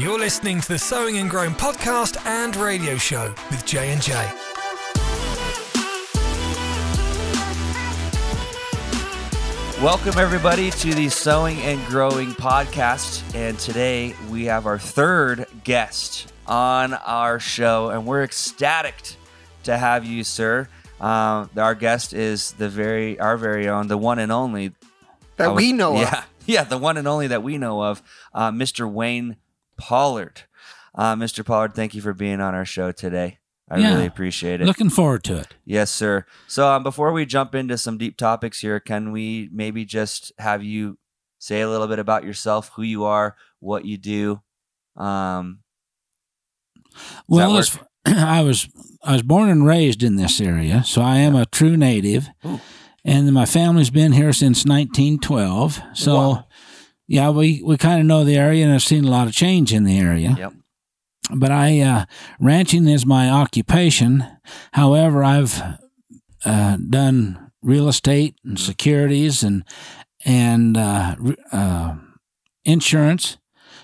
You're 0.00 0.18
listening 0.18 0.62
to 0.62 0.68
the 0.68 0.78
Sowing 0.78 1.18
and 1.18 1.28
Growing 1.28 1.50
podcast 1.50 2.24
and 2.24 2.56
radio 2.56 2.96
show 2.96 3.34
with 3.50 3.66
J 3.66 3.92
and 3.92 4.00
J. 4.00 4.14
Welcome, 9.82 10.18
everybody, 10.18 10.70
to 10.70 10.94
the 10.94 11.10
Sowing 11.10 11.58
and 11.58 11.84
Growing 11.86 12.30
podcast. 12.30 13.22
And 13.34 13.58
today 13.58 14.14
we 14.30 14.46
have 14.46 14.64
our 14.64 14.78
third 14.78 15.46
guest 15.64 16.32
on 16.46 16.94
our 16.94 17.38
show, 17.38 17.90
and 17.90 18.06
we're 18.06 18.22
ecstatic 18.22 18.94
to 19.64 19.76
have 19.76 20.06
you, 20.06 20.24
sir. 20.24 20.66
Uh, 20.98 21.46
our 21.58 21.74
guest 21.74 22.14
is 22.14 22.52
the 22.52 22.70
very, 22.70 23.20
our 23.20 23.36
very 23.36 23.68
own, 23.68 23.88
the 23.88 23.98
one 23.98 24.18
and 24.18 24.32
only 24.32 24.72
that 25.36 25.48
was- 25.48 25.56
we 25.62 25.74
know 25.74 25.96
yeah, 25.96 26.20
of. 26.20 26.26
Yeah, 26.46 26.64
the 26.64 26.78
one 26.78 26.96
and 26.96 27.06
only 27.06 27.26
that 27.26 27.42
we 27.42 27.58
know 27.58 27.82
of, 27.84 28.02
uh, 28.32 28.50
Mr. 28.50 28.90
Wayne 28.90 29.36
Pollard. 29.80 30.42
Uh, 30.94 31.14
Mr. 31.16 31.44
Pollard, 31.44 31.74
thank 31.74 31.94
you 31.94 32.00
for 32.02 32.12
being 32.14 32.40
on 32.40 32.54
our 32.54 32.64
show 32.64 32.92
today. 32.92 33.38
I 33.70 33.78
Yeah. 33.78 33.92
really 33.94 34.06
appreciate 34.06 34.60
it. 34.60 34.66
Looking 34.66 34.90
forward 34.90 35.22
to 35.24 35.36
it. 35.36 35.54
Yes, 35.64 35.90
sir. 35.90 36.26
So 36.48 36.68
um, 36.68 36.82
before 36.82 37.12
we 37.12 37.24
jump 37.26 37.54
into 37.54 37.78
some 37.78 37.98
deep 37.98 38.16
topics 38.16 38.60
here, 38.60 38.80
can 38.80 39.12
we 39.12 39.48
maybe 39.52 39.84
just 39.84 40.32
have 40.38 40.62
you 40.64 40.98
say 41.38 41.60
a 41.60 41.68
little 41.70 41.86
bit 41.86 41.98
about 42.00 42.24
yourself, 42.24 42.70
who 42.74 42.82
you 42.82 43.04
are, 43.04 43.36
what 43.60 43.84
you 43.84 43.96
do? 43.96 44.42
Um, 44.96 45.60
Well, 47.28 47.52
I 48.06 48.42
was 48.42 48.68
I 49.04 49.12
was 49.12 49.22
born 49.22 49.48
and 49.48 49.64
raised 49.64 50.02
in 50.02 50.16
this 50.16 50.40
area, 50.40 50.82
so 50.84 51.00
I 51.02 51.18
am 51.18 51.34
a 51.36 51.46
true 51.46 51.76
native, 51.76 52.28
Ooh. 52.44 52.60
and 53.04 53.32
my 53.32 53.46
family's 53.46 53.90
been 53.90 54.12
here 54.12 54.32
since 54.32 54.64
1912. 54.64 55.80
So, 55.94 56.14
Wow. 56.16 56.44
Yeah, 57.10 57.30
we 57.30 57.60
we 57.64 57.76
kind 57.76 57.98
of 57.98 58.06
know 58.06 58.22
the 58.22 58.36
area, 58.36 58.64
and 58.64 58.72
I've 58.72 58.84
seen 58.84 59.04
a 59.04 59.10
lot 59.10 59.26
of 59.26 59.32
change 59.32 59.72
in 59.72 59.82
the 59.82 59.98
area. 59.98 60.36
Yep. 60.38 60.52
But 61.34 61.50
I 61.50 61.80
uh, 61.80 62.04
ranching 62.38 62.86
is 62.86 63.04
my 63.04 63.28
occupation. 63.28 64.24
However, 64.74 65.24
I've 65.24 65.60
uh, 66.44 66.76
done 66.88 67.50
real 67.62 67.88
estate 67.88 68.36
and 68.44 68.56
securities 68.60 69.42
and 69.42 69.64
and 70.24 70.76
uh, 70.76 71.16
uh, 71.50 71.96
insurance. 72.64 73.38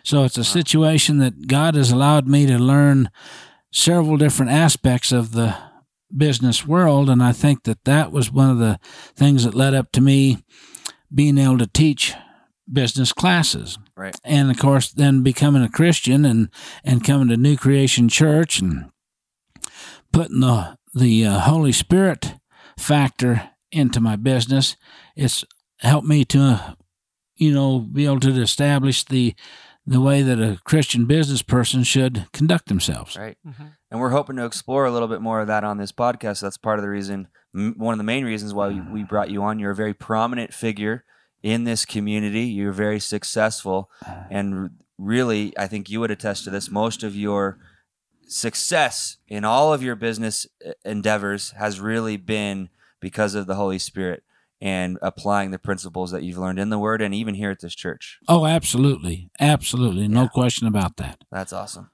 So 0.05 0.23
it's 0.23 0.39
a 0.39 0.45
situation 0.45 1.19
that 1.19 1.49
God 1.49 1.75
has 1.75 1.91
allowed 1.91 2.29
me 2.29 2.47
to 2.47 2.59
learn 2.59 3.11
several 3.73 4.19
different 4.19 4.53
aspects 4.53 5.11
of 5.11 5.33
the 5.33 5.57
business 6.17 6.65
world, 6.65 7.11
and 7.11 7.21
I 7.21 7.33
think 7.33 7.65
that 7.65 7.85
that 7.87 8.13
was 8.13 8.31
one 8.31 8.51
of 8.51 8.59
the 8.59 8.79
things 9.17 9.43
that 9.43 9.55
led 9.55 9.75
up 9.75 9.91
to 9.93 10.01
me 10.01 10.45
being 11.13 11.39
able 11.39 11.59
to 11.59 11.67
teach 11.67 12.15
business 12.73 13.13
classes 13.13 13.79
right. 13.97 14.17
and 14.25 14.51
of 14.51 14.59
course 14.59 14.91
then 14.91 15.23
becoming 15.23 15.63
a 15.63 15.69
christian 15.69 16.25
and 16.25 16.49
and 16.85 17.05
coming 17.05 17.29
to 17.29 17.37
new 17.37 17.57
creation 17.57 18.09
church 18.09 18.59
and 18.61 18.91
putting 20.13 20.41
the 20.41 20.77
the 20.95 21.25
uh, 21.27 21.39
holy 21.41 21.73
spirit 21.73 22.35
factor 22.79 23.51
into 23.71 24.01
my 24.01 24.17
business 24.17 24.77
it's 25.15 25.45
helped 25.81 26.07
me 26.07 26.25
to 26.25 26.41
uh, 26.41 26.73
you 27.37 27.53
know 27.53 27.79
be 27.81 28.05
able 28.05 28.21
to 28.21 28.31
establish 28.41 29.05
the 29.05 29.35
the 29.87 30.01
way 30.01 30.23
that 30.23 30.41
a 30.41 30.59
christian 30.65 31.07
business 31.07 31.43
person 31.43 31.83
should 31.83 32.27
conduct 32.33 32.67
themselves 32.67 33.17
Right. 33.17 33.37
Mhm. 33.47 33.73
And 33.89 34.01
we're 34.01 34.11
hoping 34.11 34.35
to 34.37 34.45
explore 34.45 34.85
a 34.85 34.91
little 34.91 35.07
bit 35.07 35.21
more 35.21 35.41
of 35.41 35.47
that 35.47 35.63
on 35.63 35.79
this 35.79 35.93
podcast. 35.93 36.41
That's 36.41 36.57
part 36.59 36.81
of 36.81 36.83
the 36.83 36.89
reason, 36.89 37.29
m- 37.55 37.75
one 37.77 37.95
of 37.95 37.99
the 37.99 38.05
main 38.05 38.25
reasons 38.25 38.53
why 38.53 38.67
we, 38.67 38.81
we 38.81 39.05
brought 39.05 39.31
you 39.31 39.45
on. 39.45 39.61
You're 39.61 39.71
a 39.71 39.77
very 39.77 39.95
prominent 39.95 40.53
figure 40.53 41.05
in 41.53 41.63
this 41.65 41.85
community. 41.85 42.43
You're 42.43 42.73
very 42.73 42.99
successful. 42.99 43.89
And 44.31 44.71
really, 44.99 45.57
I 45.57 45.67
think 45.69 45.89
you 45.89 46.01
would 46.01 46.11
attest 46.11 46.43
to 46.45 46.51
this. 46.51 46.71
Most 46.71 47.03
of 47.05 47.15
your 47.15 47.59
success 48.29 49.19
in 49.29 49.45
all 49.45 49.73
of 49.73 49.83
your 49.83 49.95
business 49.95 50.47
uh, 50.67 50.73
endeavors 50.85 51.53
has 51.53 51.79
really 51.81 52.17
been 52.17 52.69
because 53.01 53.35
of 53.35 53.47
the 53.47 53.55
Holy 53.55 53.79
Spirit 53.79 54.23
and 54.61 54.99
applying 55.03 55.51
the 55.53 55.59
principles 55.59 56.11
that 56.11 56.23
you've 56.23 56.39
learned 56.39 56.59
in 56.59 56.71
the 56.71 56.79
Word 56.79 57.01
and 57.03 57.15
even 57.15 57.35
here 57.35 57.51
at 57.51 57.61
this 57.61 57.75
church. 57.75 58.19
oh 58.29 58.47
absolutely 58.47 59.31
absolutely 59.39 60.09
no 60.09 60.23
Yeah. 60.23 60.29
question 60.29 60.67
about 60.67 60.97
that 60.97 61.19
That's 61.31 61.53
awesome. 61.53 61.91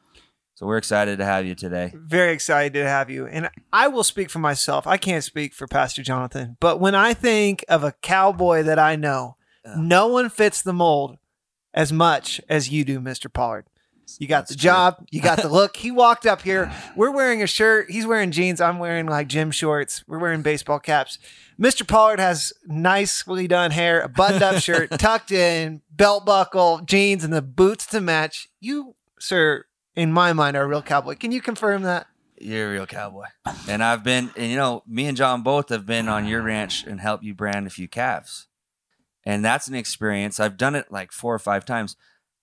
So 0.54 0.66
we're 0.66 0.76
excited 0.78 1.18
to 1.18 1.24
have 1.24 1.44
you 1.44 1.56
today. 1.56 1.92
Very 1.94 2.32
excited 2.32 2.74
to 2.74 2.86
have 2.88 3.10
you. 3.10 3.26
And 3.26 3.50
I 3.72 3.88
will 3.88 4.04
speak 4.04 4.30
for 4.30 4.38
myself. 4.38 4.86
I 4.86 4.96
can't 4.96 5.24
speak 5.24 5.54
for 5.54 5.66
Pastor 5.66 6.02
Jonathan, 6.04 6.56
but 6.60 6.78
when 6.78 6.94
I 6.94 7.14
think 7.14 7.64
of 7.68 7.82
a 7.82 7.92
cowboy 8.00 8.62
that 8.62 8.78
I 8.78 8.94
know, 8.94 9.36
Yeah. 9.64 9.74
no 9.78 10.08
one 10.08 10.28
fits 10.28 10.62
the 10.62 10.72
mold 10.72 11.18
as 11.74 11.92
much 11.92 12.40
as 12.48 12.70
you 12.70 12.84
do, 12.84 13.00
Mr. 13.00 13.32
Pollard. 13.32 13.66
You 14.18 14.26
got 14.26 14.40
That's 14.40 14.50
the 14.50 14.56
true. 14.56 14.62
job, 14.64 15.06
you 15.10 15.22
got 15.22 15.40
the 15.40 15.48
look. 15.48 15.76
He 15.76 15.90
walked 15.90 16.26
up 16.26 16.42
here. 16.42 16.70
We're 16.96 17.12
wearing 17.12 17.42
a 17.42 17.46
shirt. 17.46 17.90
He's 17.90 18.06
wearing 18.06 18.30
jeans. 18.30 18.60
I'm 18.60 18.78
wearing 18.78 19.06
like 19.06 19.28
gym 19.28 19.50
shorts. 19.50 20.04
We're 20.06 20.18
wearing 20.18 20.42
baseball 20.42 20.80
caps. 20.80 21.18
Mr. 21.58 21.86
Pollard 21.86 22.18
has 22.20 22.52
nicely 22.66 23.46
done 23.46 23.70
hair, 23.70 24.00
a 24.02 24.08
buttoned 24.08 24.42
up 24.42 24.56
shirt, 24.62 24.90
tucked 24.98 25.30
in, 25.32 25.80
belt 25.90 26.26
buckle, 26.26 26.80
jeans, 26.84 27.24
and 27.24 27.32
the 27.32 27.40
boots 27.40 27.86
to 27.86 28.00
match. 28.00 28.48
You, 28.60 28.96
sir, 29.18 29.64
in 29.94 30.12
my 30.12 30.32
mind, 30.32 30.56
are 30.56 30.64
a 30.64 30.68
real 30.68 30.82
cowboy. 30.82 31.14
Can 31.14 31.32
you 31.32 31.40
confirm 31.40 31.82
that? 31.82 32.06
You're 32.38 32.68
a 32.68 32.72
real 32.72 32.86
cowboy. 32.86 33.26
And 33.68 33.82
I've 33.84 34.02
been, 34.02 34.30
and 34.36 34.50
you 34.50 34.56
know, 34.56 34.82
me 34.86 35.06
and 35.06 35.16
John 35.16 35.42
both 35.42 35.68
have 35.68 35.86
been 35.86 36.08
on 36.08 36.26
your 36.26 36.42
ranch 36.42 36.84
and 36.84 37.00
helped 37.00 37.22
you 37.22 37.34
brand 37.34 37.66
a 37.68 37.70
few 37.70 37.86
calves. 37.86 38.48
And 39.24 39.44
that's 39.44 39.68
an 39.68 39.74
experience. 39.74 40.40
I've 40.40 40.56
done 40.56 40.74
it 40.74 40.90
like 40.90 41.12
four 41.12 41.34
or 41.34 41.38
five 41.38 41.64
times. 41.64 41.96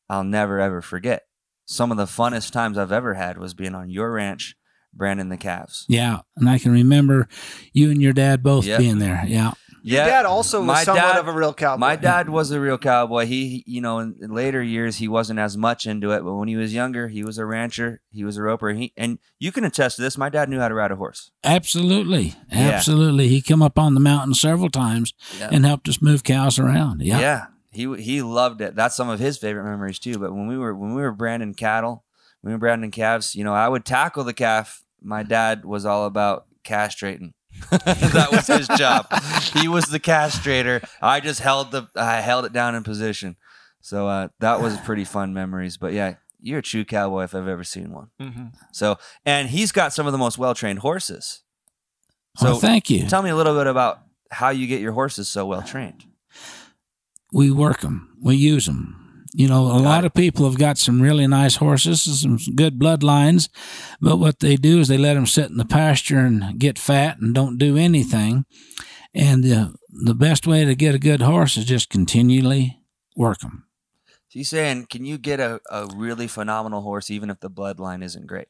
I'll 0.09 0.23
never 0.23 0.59
ever 0.59 0.81
forget. 0.81 1.23
Some 1.66 1.91
of 1.91 1.97
the 1.97 2.06
funnest 2.06 2.51
times 2.51 2.78
I've 2.78 2.91
ever 2.91 3.13
had 3.16 3.38
was 3.38 3.53
being 3.53 3.75
on 3.75 3.90
your 3.90 4.12
ranch 4.12 4.56
branding 4.91 5.29
the 5.29 5.38
calves. 5.38 5.85
yeah 5.88 6.22
and 6.35 6.50
i 6.50 6.57
can 6.57 6.72
remember 6.72 7.28
you 7.73 7.91
and 7.91 8.01
your 8.01 8.12
dad 8.12 8.41
both 8.41 8.66
Yep. 8.66 8.79
being 8.79 8.97
there 8.97 9.23
yeah 9.28 9.51
Your 9.97 10.05
dad 10.05 10.25
also 10.25 10.59
was 10.59 10.67
my 10.67 10.83
somewhat 10.83 11.01
dad- 11.13 11.19
of 11.19 11.27
a 11.27 11.31
real 11.33 11.53
cowboy. 11.53 11.79
My 11.79 11.95
dad 11.95 12.29
was 12.29 12.51
a 12.51 12.59
real 12.59 12.77
cowboy. 12.77 13.25
He, 13.25 13.47
he- 13.50 13.63
you 13.67 13.81
know, 13.81 14.00
in, 14.00 14.16
in 14.22 14.31
later 14.33 14.61
years 14.61 14.97
he 14.97 15.07
wasn't 15.07 15.39
as 15.39 15.57
much 15.57 15.85
into 15.88 16.11
it, 16.11 16.23
but 16.23 16.33
when 16.35 16.47
he 16.47 16.55
was 16.55 16.73
younger, 16.73 17.07
he 17.07 17.23
was 17.23 17.38
a 17.38 17.45
rancher. 17.45 18.01
He 18.11 18.23
was 18.23 18.38
a 18.38 18.41
roper. 18.44 18.69
He 18.73 18.94
and 18.97 19.19
you 19.39 19.51
can 19.51 19.63
attest 19.63 19.95
to 19.97 20.01
this. 20.01 20.17
My 20.17 20.29
dad 20.29 20.49
knew 20.49 20.59
how 20.59 20.67
to 20.67 20.73
ride 20.75 20.91
a 20.91 20.95
horse. 20.95 21.31
Absolutely. 21.44 22.35
Yeah. 22.51 22.69
Absolutely. 22.69 23.28
He 23.28 23.41
come 23.41 23.61
up 23.61 23.78
on 23.79 23.94
the 23.94 23.99
mountain 23.99 24.33
several 24.33 24.69
times 24.69 25.13
Yeah. 25.39 25.49
and 25.51 25.66
helped 25.66 25.88
us 25.89 26.01
move 26.01 26.23
cows 26.23 26.59
around. 26.59 27.01
Yeah. 27.01 27.19
Yeah, 27.19 27.45
he 27.72 27.95
he 28.01 28.22
loved 28.22 28.61
it. 28.61 28.75
That's 28.75 28.95
some 28.95 29.09
of 29.09 29.19
his 29.19 29.38
favorite 29.38 29.63
memories 29.66 29.99
too. 29.99 30.17
But 30.17 30.33
when 30.33 30.47
we 30.47 30.57
were 30.57 30.75
when 30.75 30.94
we 30.95 31.01
were 31.01 31.11
branding 31.11 31.53
cattle, 31.53 32.03
when 32.41 32.51
we 32.51 32.55
were 32.55 32.59
branding 32.59 32.91
calves, 32.91 33.35
you 33.35 33.44
know, 33.44 33.53
I 33.53 33.67
would 33.67 33.85
tackle 33.85 34.23
the 34.23 34.33
calf. 34.33 34.83
My 35.01 35.23
dad 35.23 35.63
was 35.66 35.85
all 35.85 36.05
about 36.05 36.45
castrating. 36.63 37.33
that 37.71 38.29
was 38.31 38.47
his 38.47 38.67
job. 38.69 39.07
He 39.53 39.67
was 39.67 39.85
the 39.85 39.99
castrator. 39.99 40.87
I 41.01 41.19
just 41.19 41.39
held 41.41 41.71
the 41.71 41.87
I 41.95 42.21
held 42.21 42.45
it 42.45 42.53
down 42.53 42.75
in 42.75 42.83
position. 42.83 43.35
So 43.81 44.07
uh, 44.07 44.27
that 44.39 44.61
was 44.61 44.77
pretty 44.85 45.03
fun 45.05 45.33
memories. 45.33 45.77
But 45.77 45.93
yeah, 45.93 46.15
you're 46.41 46.59
a 46.59 46.63
true 46.63 46.85
cowboy 46.85 47.23
if 47.23 47.35
I've 47.35 47.47
ever 47.47 47.63
seen 47.63 47.91
one. 47.91 48.09
Mhm. 48.19 48.53
So 48.71 48.97
and 49.25 49.49
he's 49.49 49.71
got 49.71 49.93
some 49.93 50.05
of 50.05 50.11
the 50.11 50.17
most 50.17 50.37
well 50.37 50.53
trained 50.53 50.79
horses. 50.79 51.41
Well, 52.41 52.55
So 52.55 52.59
thank 52.59 52.89
you. 52.89 53.07
tell 53.07 53.21
me 53.23 53.29
a 53.29 53.35
little 53.35 53.55
bit 53.55 53.67
about 53.67 53.99
how 54.31 54.49
you 54.49 54.67
get 54.67 54.79
your 54.81 54.93
horses 54.93 55.27
so 55.27 55.45
well 55.45 55.61
trained. 55.63 56.05
we 57.33 57.51
work 57.51 57.81
them. 57.81 58.16
We 58.21 58.35
use 58.35 58.66
them. 58.67 58.98
You 59.34 59.47
know, 59.47 59.67
a 59.67 59.78
lot 59.78 60.06
of 60.06 60.13
people 60.13 60.45
have 60.45 60.57
got 60.57 60.78
some 60.78 61.01
really 61.01 61.28
nice 61.28 61.57
horses, 61.57 62.23
and 62.23 62.41
some 62.41 62.56
good 62.56 62.79
bloodlines, 62.79 63.47
but 64.01 64.17
what 64.17 64.40
they 64.40 64.56
do 64.56 64.79
is 64.79 64.88
they 64.88 64.97
let 64.97 65.13
them 65.13 65.28
sit 65.28 65.50
in 65.51 65.57
the 65.57 65.66
pasture 65.66 66.19
and 66.19 66.59
get 66.59 66.79
fat 66.79 67.19
and 67.19 67.35
don't 67.35 67.57
do 67.57 67.78
anything. 67.78 68.45
And 69.13 69.44
the 69.44 69.75
the 70.06 70.16
best 70.16 70.47
way 70.47 70.66
to 70.66 70.75
get 70.75 70.95
a 70.95 71.00
good 71.00 71.22
horse 71.22 71.57
is 71.57 71.66
just 71.66 71.90
continually 71.90 72.79
work 73.16 73.40
them. 73.40 73.66
So 74.29 74.40
you 74.40 74.46
saying, 74.46 74.87
can 74.90 75.05
you 75.05 75.17
get 75.17 75.40
a, 75.40 75.59
a 75.72 75.87
really 75.96 76.28
phenomenal 76.28 76.81
horse 76.81 77.09
even 77.09 77.29
if 77.29 77.40
the 77.40 77.49
bloodline 77.49 78.03
isn't 78.03 78.28
great? 78.28 78.47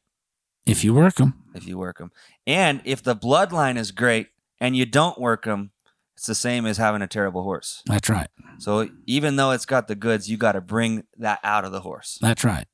If 0.65 0.83
you 0.83 0.93
work 0.93 1.15
them, 1.15 1.45
If 1.55 1.65
you 1.67 1.77
work 1.77 1.97
them, 1.97 2.11
and 2.45 2.81
if 2.85 3.01
the 3.01 3.15
bloodline 3.15 3.77
is 3.77 3.91
great 3.91 4.27
and 4.59 4.75
you 4.75 4.85
don't 4.85 5.17
work 5.19 5.45
them, 5.45 5.71
it's 6.19 6.27
the 6.27 6.35
same 6.35 6.65
as 6.65 6.75
having 6.75 7.01
a 7.01 7.07
terrible 7.07 7.43
horse. 7.43 7.81
that's 7.85 8.09
right. 8.09 8.27
So 8.57 8.89
even 9.05 9.37
though 9.37 9.51
it's 9.51 9.65
got 9.65 9.87
the 9.87 9.95
goods, 9.95 10.29
you 10.29 10.35
got 10.35 10.51
to 10.51 10.59
bring 10.59 11.05
that 11.17 11.39
out 11.45 11.63
of 11.63 11.71
the 11.71 11.79
horse. 11.79 12.19
That's 12.21 12.43
right. 12.43 12.67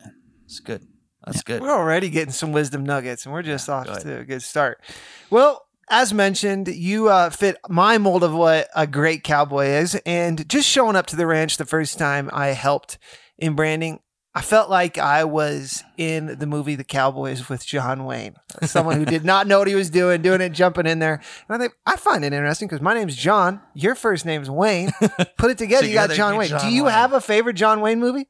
It's 0.46 0.60
good. 0.60 0.82
That's 1.24 1.44
good. 1.44 1.62
We're 1.62 1.70
already 1.70 2.10
getting 2.10 2.32
some 2.32 2.54
wisdom 2.54 2.84
nuggets, 2.84 3.24
and 3.24 3.32
we're 3.32 3.44
just 3.44 3.70
off 3.70 3.86
go 3.86 4.00
to 4.00 4.18
a 4.18 4.24
good 4.26 4.42
start. 4.42 4.82
Well, 5.30 5.64
as 5.92 6.12
mentioned, 6.12 6.70
you 6.70 7.10
uh, 7.10 7.30
fit 7.30 7.58
my 7.70 8.00
mold 8.00 8.24
of 8.24 8.34
what 8.34 8.68
a 8.76 8.88
great 8.88 9.24
cowboy 9.24 9.68
is, 9.68 9.94
and 10.08 10.50
just 10.50 10.68
showing 10.68 10.96
up 10.96 11.06
to 11.08 11.16
the 11.16 11.28
ranch 11.28 11.58
the 11.58 11.66
first 11.66 12.00
time 12.00 12.32
I 12.34 12.48
helped 12.48 12.98
in 13.38 13.54
branding, 13.54 14.00
I 14.38 14.42
felt 14.42 14.70
like 14.70 14.98
I 14.98 15.24
was 15.24 15.82
in 15.98 16.38
the 16.40 16.46
movie 16.46 16.76
The 16.76 16.84
Cowboys 16.84 17.48
with 17.48 17.66
John 17.66 18.04
Wayne, 18.04 18.36
someone 18.64 18.98
who 18.98 19.06
did 19.06 19.24
not 19.24 19.48
know 19.48 19.60
what 19.60 19.70
he 19.70 19.76
was 19.76 19.90
doing, 19.90 20.22
doing 20.22 20.42
it, 20.42 20.50
jumping 20.50 20.86
in 20.86 21.00
there. 21.00 21.22
And 21.48 21.56
I 21.56 21.58
think 21.58 21.74
I 21.86 21.96
find 21.96 22.26
it 22.26 22.34
interesting 22.34 22.68
because 22.68 22.82
my 22.82 22.94
name's 22.94 23.16
John, 23.16 23.62
your 23.74 23.96
first 23.96 24.26
name's 24.26 24.50
Wayne. 24.50 24.92
Put 25.38 25.52
it 25.52 25.58
together, 25.58 25.88
you 25.88 25.94
got 25.94 26.10
John 26.12 26.36
Wayne. 26.36 26.50
John 26.50 26.60
Do 26.60 26.68
you 26.68 26.84
Wayne. 26.84 26.94
have 26.94 27.14
a 27.14 27.22
favorite 27.22 27.54
John 27.56 27.80
Wayne 27.80 28.00
movie? 28.02 28.28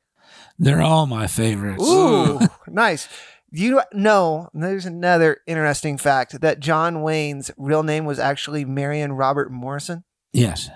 They're 0.60 0.82
all 0.82 1.08
my 1.08 1.26
favorites. 1.26 1.84
Ooh, 1.84 2.40
nice. 2.68 3.10
You 3.52 3.82
know, 3.94 4.50
there's 4.54 4.86
another 4.86 5.38
interesting 5.48 5.98
fact 5.98 6.40
that 6.42 6.60
John 6.60 7.02
Wayne's 7.02 7.50
real 7.58 7.82
name 7.84 8.06
was 8.06 8.20
actually 8.20 8.64
Marion 8.64 9.14
Robert 9.14 9.52
Morrison. 9.52 10.04
Yes. 10.34 10.70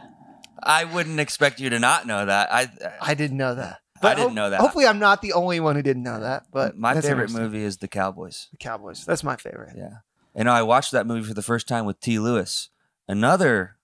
I 0.64 0.86
wouldn't 0.86 1.20
expect 1.20 1.60
you 1.60 1.70
to 1.70 1.80
not 1.80 2.08
know 2.08 2.26
that. 2.26 2.52
I 2.52 2.64
uh, 2.64 2.90
I 3.02 3.14
didn't 3.14 3.38
know 3.38 3.56
that. 3.56 3.80
I 4.02 4.16
didn't 4.16 4.34
know 4.36 4.50
that. 4.50 4.60
Hopefully, 4.60 4.86
I'm 4.86 5.00
not 5.00 5.22
the 5.22 5.34
only 5.34 5.60
one 5.60 5.76
who 5.76 5.82
didn't 5.82 6.04
know 6.04 6.20
that. 6.22 6.44
But 6.52 6.78
my 6.78 7.00
favorite 7.00 7.32
movie 7.32 7.64
is 7.64 7.78
The 7.78 7.88
Cowboys. 7.88 8.48
The 8.52 8.58
Cowboys. 8.58 9.06
That's 9.06 9.24
my 9.24 9.36
favorite. 9.36 9.74
Yeah. 9.78 9.98
And 10.36 10.50
I 10.50 10.62
watched 10.64 10.92
that 10.92 11.08
movie 11.08 11.28
for 11.28 11.34
the 11.34 11.42
first 11.42 11.68
time 11.68 11.86
with 11.86 12.00
T. 12.00 12.20
Lewis, 12.20 12.70
another 13.08 13.76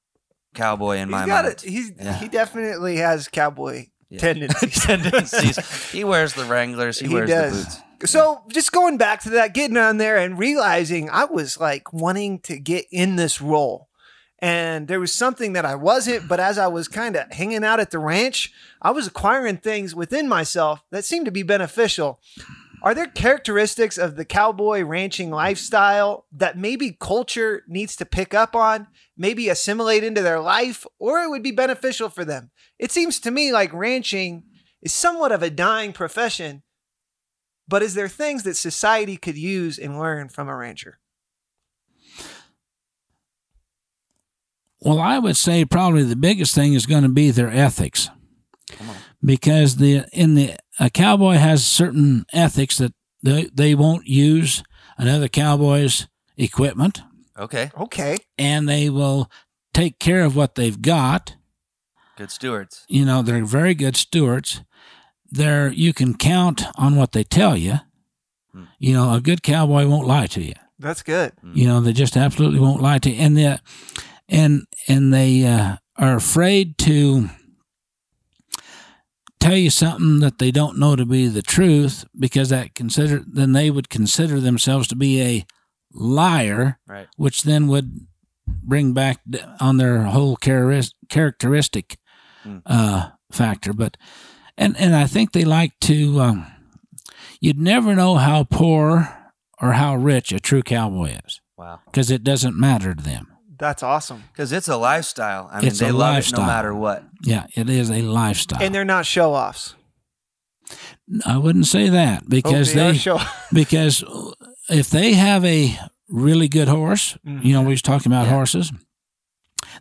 cowboy 0.53 0.97
in 0.97 1.07
He's 1.07 1.12
my 1.12 1.25
got 1.25 1.44
mind. 1.45 1.47
it. 1.56 1.62
He's 1.62 1.91
Yeah. 2.00 2.13
he 2.19 2.27
definitely 2.27 2.97
has 2.97 3.27
cowboy 3.27 3.88
Yeah. 4.09 4.19
tendencies. 4.19 4.73
tendencies. 4.85 5.91
He 5.91 6.03
wears 6.03 6.33
the 6.33 6.45
Wranglers. 6.45 7.00
He, 7.00 7.07
He 7.07 7.13
wears 7.13 7.29
does. 7.29 7.51
the 7.75 7.81
boots. 8.00 8.12
So 8.12 8.44
just 8.50 8.71
going 8.71 8.97
back 8.97 9.21
to 9.23 9.29
that, 9.31 9.53
getting 9.53 9.77
on 9.77 9.97
there 9.97 10.17
and 10.17 10.38
realizing 10.38 11.09
I 11.09 11.25
was 11.25 11.59
like 11.59 11.91
wanting 11.91 12.39
to 12.41 12.59
get 12.59 12.85
in 12.91 13.15
this 13.15 13.41
role. 13.41 13.89
And 14.45 14.88
there 14.88 15.00
was 15.00 15.12
something 15.12 15.53
that 15.53 15.65
I 15.65 15.74
wasn't, 15.74 16.27
but 16.27 16.39
as 16.39 16.59
I 16.59 16.68
was 16.68 16.88
kind 16.88 17.15
of 17.15 17.31
hanging 17.31 17.63
out 17.63 17.80
at 17.80 17.89
the 17.89 17.97
ranch, 17.97 18.53
I 18.80 18.92
was 18.92 19.07
acquiring 19.07 19.57
things 19.57 19.95
within 19.95 20.30
myself 20.30 20.83
that 20.92 21.03
seemed 21.03 21.25
to 21.25 21.31
be 21.31 21.42
beneficial. 21.42 22.19
Are 22.83 22.94
there 22.94 23.07
characteristics 23.07 23.97
of 23.97 24.18
the 24.18 24.24
cowboy 24.24 24.83
ranching 24.83 25.31
lifestyle 25.31 26.27
that 26.31 26.59
maybe 26.59 26.92
culture 26.92 27.63
needs 27.68 27.95
to 27.95 28.06
pick 28.06 28.36
up 28.36 28.56
on, 28.56 28.86
maybe 29.18 29.50
assimilate 29.50 30.03
into 30.03 30.21
their 30.21 30.39
life, 30.39 30.86
or 31.00 31.24
it 31.24 31.31
would 31.31 31.41
be 31.41 31.50
beneficial 31.50 32.09
for 32.09 32.24
them? 32.24 32.51
It 32.77 32.91
seems 32.91 33.19
to 33.21 33.31
me 33.31 33.51
like 33.51 33.74
ranching 33.74 34.44
is 34.80 34.94
somewhat 34.94 35.31
of 35.31 35.41
a 35.41 35.50
dying 35.50 35.91
profession 35.91 36.62
but 37.68 37.81
is 37.81 37.95
there 37.95 38.07
things 38.07 38.44
that 38.44 38.56
society 38.56 39.18
could 39.18 39.38
use 39.38 39.80
and 39.80 39.98
learn 39.98 40.30
from 40.30 40.48
a 40.48 40.56
rancher? 40.56 41.00
Well, 44.85 44.99
I 44.99 45.17
would 45.19 45.35
say 45.35 45.65
probably 45.65 46.03
the 46.03 46.15
biggest 46.15 46.53
thing 46.53 46.73
is 46.73 46.85
going 46.85 47.03
to 47.03 47.09
be 47.09 47.31
their 47.31 47.49
ethics, 47.51 48.09
because 49.23 49.77
the 49.77 50.05
in 50.13 50.35
the 50.35 50.55
a 50.79 50.89
cowboy 50.89 51.33
has 51.33 51.65
certain 51.65 52.25
ethics 52.33 52.77
that 52.77 52.93
they 53.23 53.49
they 53.53 53.73
won't 53.75 54.05
use 54.07 54.63
another 54.97 55.27
cowboy's 55.27 56.07
equipment, 56.37 57.01
Okay. 57.37 57.71
Okay. 57.77 58.17
and 58.37 58.69
they 58.69 58.89
will 58.89 59.29
take 59.73 59.97
care 59.99 60.23
of 60.23 60.35
what 60.35 60.55
they've 60.55 60.81
got. 60.81 61.35
Good 62.17 62.31
stewards. 62.31 62.85
You 62.88 63.05
know, 63.05 63.21
they're 63.23 63.43
very 63.43 63.73
good 63.73 63.95
stewards. 63.97 64.61
They're 65.31 65.69
you 65.71 65.93
can 65.93 66.13
count 66.15 66.63
on 66.75 66.95
what 66.95 67.11
they 67.11 67.23
tell 67.23 67.57
you. 67.57 67.79
Hmm. 68.53 68.65
You 68.77 68.93
know, 68.93 69.13
a 69.13 69.19
good 69.19 69.41
cowboy 69.43 69.88
won't 69.88 70.07
lie 70.07 70.27
to 70.27 70.41
you. 70.43 70.53
That's 70.77 71.01
good. 71.03 71.31
You 71.53 71.67
know, 71.67 71.79
they 71.81 71.93
just 71.93 72.15
absolutely 72.17 72.59
won't 72.59 72.81
lie 72.81 72.99
to 72.99 73.09
you, 73.09 73.19
and 73.19 73.35
the 73.38 73.59
and 74.30 74.63
and 74.88 75.13
they 75.13 75.45
uh, 75.45 75.77
are 75.98 76.16
afraid 76.16 76.77
to 76.80 77.30
tell 79.39 79.56
you 79.56 79.69
something 79.69 80.19
that 80.19 80.39
they 80.39 80.51
don't 80.51 80.77
know 80.80 80.95
to 80.95 81.06
be 81.06 81.27
the 81.27 81.42
truth 81.42 82.06
because 82.18 82.50
that 82.50 82.74
consider 82.74 83.22
then 83.27 83.51
they 83.51 83.69
would 83.69 83.89
consider 83.89 84.39
themselves 84.39 84.88
to 84.88 84.95
be 84.95 85.22
a 85.22 85.45
liar, 85.94 86.80
Right. 86.88 87.07
which 87.18 87.44
then 87.44 87.68
would 87.68 88.07
bring 88.48 88.94
back 88.94 89.22
on 89.60 89.77
their 89.77 90.04
whole 90.04 90.36
characteristic 90.38 91.98
Hmm. 92.44 92.57
uh, 92.66 93.10
factor. 93.31 93.74
But 93.74 93.98
and 94.57 94.77
and 94.77 94.95
I 94.95 95.07
think 95.07 95.31
they 95.31 95.44
like 95.45 95.74
to. 95.81 96.19
Um, 96.22 96.45
you'd 97.42 97.60
never 97.60 97.95
know 97.95 98.16
how 98.16 98.44
poor 98.44 99.10
or 99.62 99.72
how 99.74 99.95
rich 99.95 100.31
a 100.31 100.39
true 100.39 100.62
cowboy 100.62 101.18
is 101.25 101.42
Wow. 101.57 101.80
because 101.86 102.12
it 102.12 102.24
doesn't 102.24 102.56
matter 102.60 102.94
to 102.94 103.04
them. 103.04 103.34
That's 103.57 103.83
awesome. 103.83 104.23
Because 104.31 104.51
it's 104.51 104.67
a 104.67 104.77
lifestyle. 104.77 105.49
I 105.51 105.59
mean, 105.59 105.67
It's 105.67 105.79
they 105.79 105.89
a 105.89 105.93
love 105.93 106.17
it 106.17 106.31
no 106.33 106.39
matter 106.45 106.73
what. 106.75 107.03
Yeah, 107.23 107.45
it 107.55 107.69
is 107.69 107.89
a 107.89 108.01
lifestyle. 108.01 108.61
And 108.61 108.73
they're 108.73 108.85
not 108.85 109.05
show 109.05 109.33
offs. 109.33 109.75
I 111.25 111.37
wouldn't 111.37 111.67
say 111.67 111.89
that 111.89 112.27
because 112.27 112.73
they, 112.73 112.91
they 112.93 112.97
show 112.97 113.19
because 113.53 114.03
if 114.69 114.89
they 114.89 115.13
have 115.13 115.45
a 115.45 115.77
really 116.09 116.47
good 116.47 116.67
horse, 116.67 117.17
you 117.23 117.31
know, 117.53 117.59
mm-hmm. 117.59 117.67
we 117.67 117.73
was 117.73 117.81
talking 117.81 118.11
about 118.11 118.25
Yeah. 118.27 118.33
horses, 118.33 118.71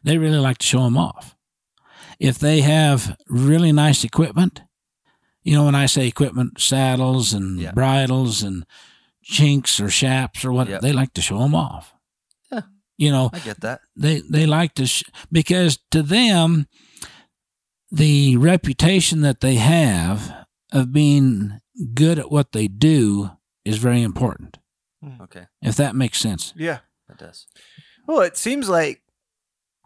they 0.02 0.18
really 0.18 0.38
like 0.38 0.58
to 0.58 0.66
show 0.66 0.84
them 0.84 0.98
off. 0.98 1.34
If 2.20 2.38
they 2.38 2.60
have 2.60 3.16
really 3.28 3.72
nice 3.72 4.04
equipment, 4.04 4.62
you 5.42 5.54
know, 5.54 5.64
when 5.64 5.74
I 5.74 5.86
say 5.86 6.06
equipment, 6.06 6.60
saddles 6.60 7.32
and 7.32 7.58
Yeah. 7.58 7.72
bridles 7.72 8.42
and 8.42 8.64
chinks 9.22 9.80
or 9.80 9.88
chaps 9.88 10.44
or 10.44 10.52
what, 10.52 10.68
Yep. 10.68 10.80
they 10.82 10.92
like 10.92 11.14
to 11.14 11.22
show 11.22 11.38
them 11.38 11.54
off. 11.54 11.93
Yeah. 12.96 13.06
You 13.06 13.12
know, 13.12 13.30
I 13.32 13.38
get 13.40 13.60
that. 13.60 13.80
they 13.96 14.22
they 14.30 14.46
like 14.46 14.74
to 14.74 14.86
sh- 14.86 15.02
because 15.32 15.78
to 15.90 16.02
them 16.02 16.66
the 17.90 18.36
reputation 18.36 19.20
that 19.22 19.40
they 19.40 19.54
have 19.56 20.46
of 20.72 20.92
being 20.92 21.60
good 21.94 22.18
at 22.18 22.30
what 22.30 22.52
they 22.52 22.68
do 22.68 23.30
is 23.64 23.78
very 23.78 24.02
important 24.02 24.58
mm. 25.04 25.20
Okay. 25.20 25.46
if 25.62 25.76
that 25.76 25.94
makes 25.96 26.18
sense 26.18 26.52
Yeah. 26.56 26.78
It 27.10 27.18
does. 27.18 27.46
Well, 28.06 28.20
it 28.22 28.36
seems 28.36 28.68
like 28.68 29.02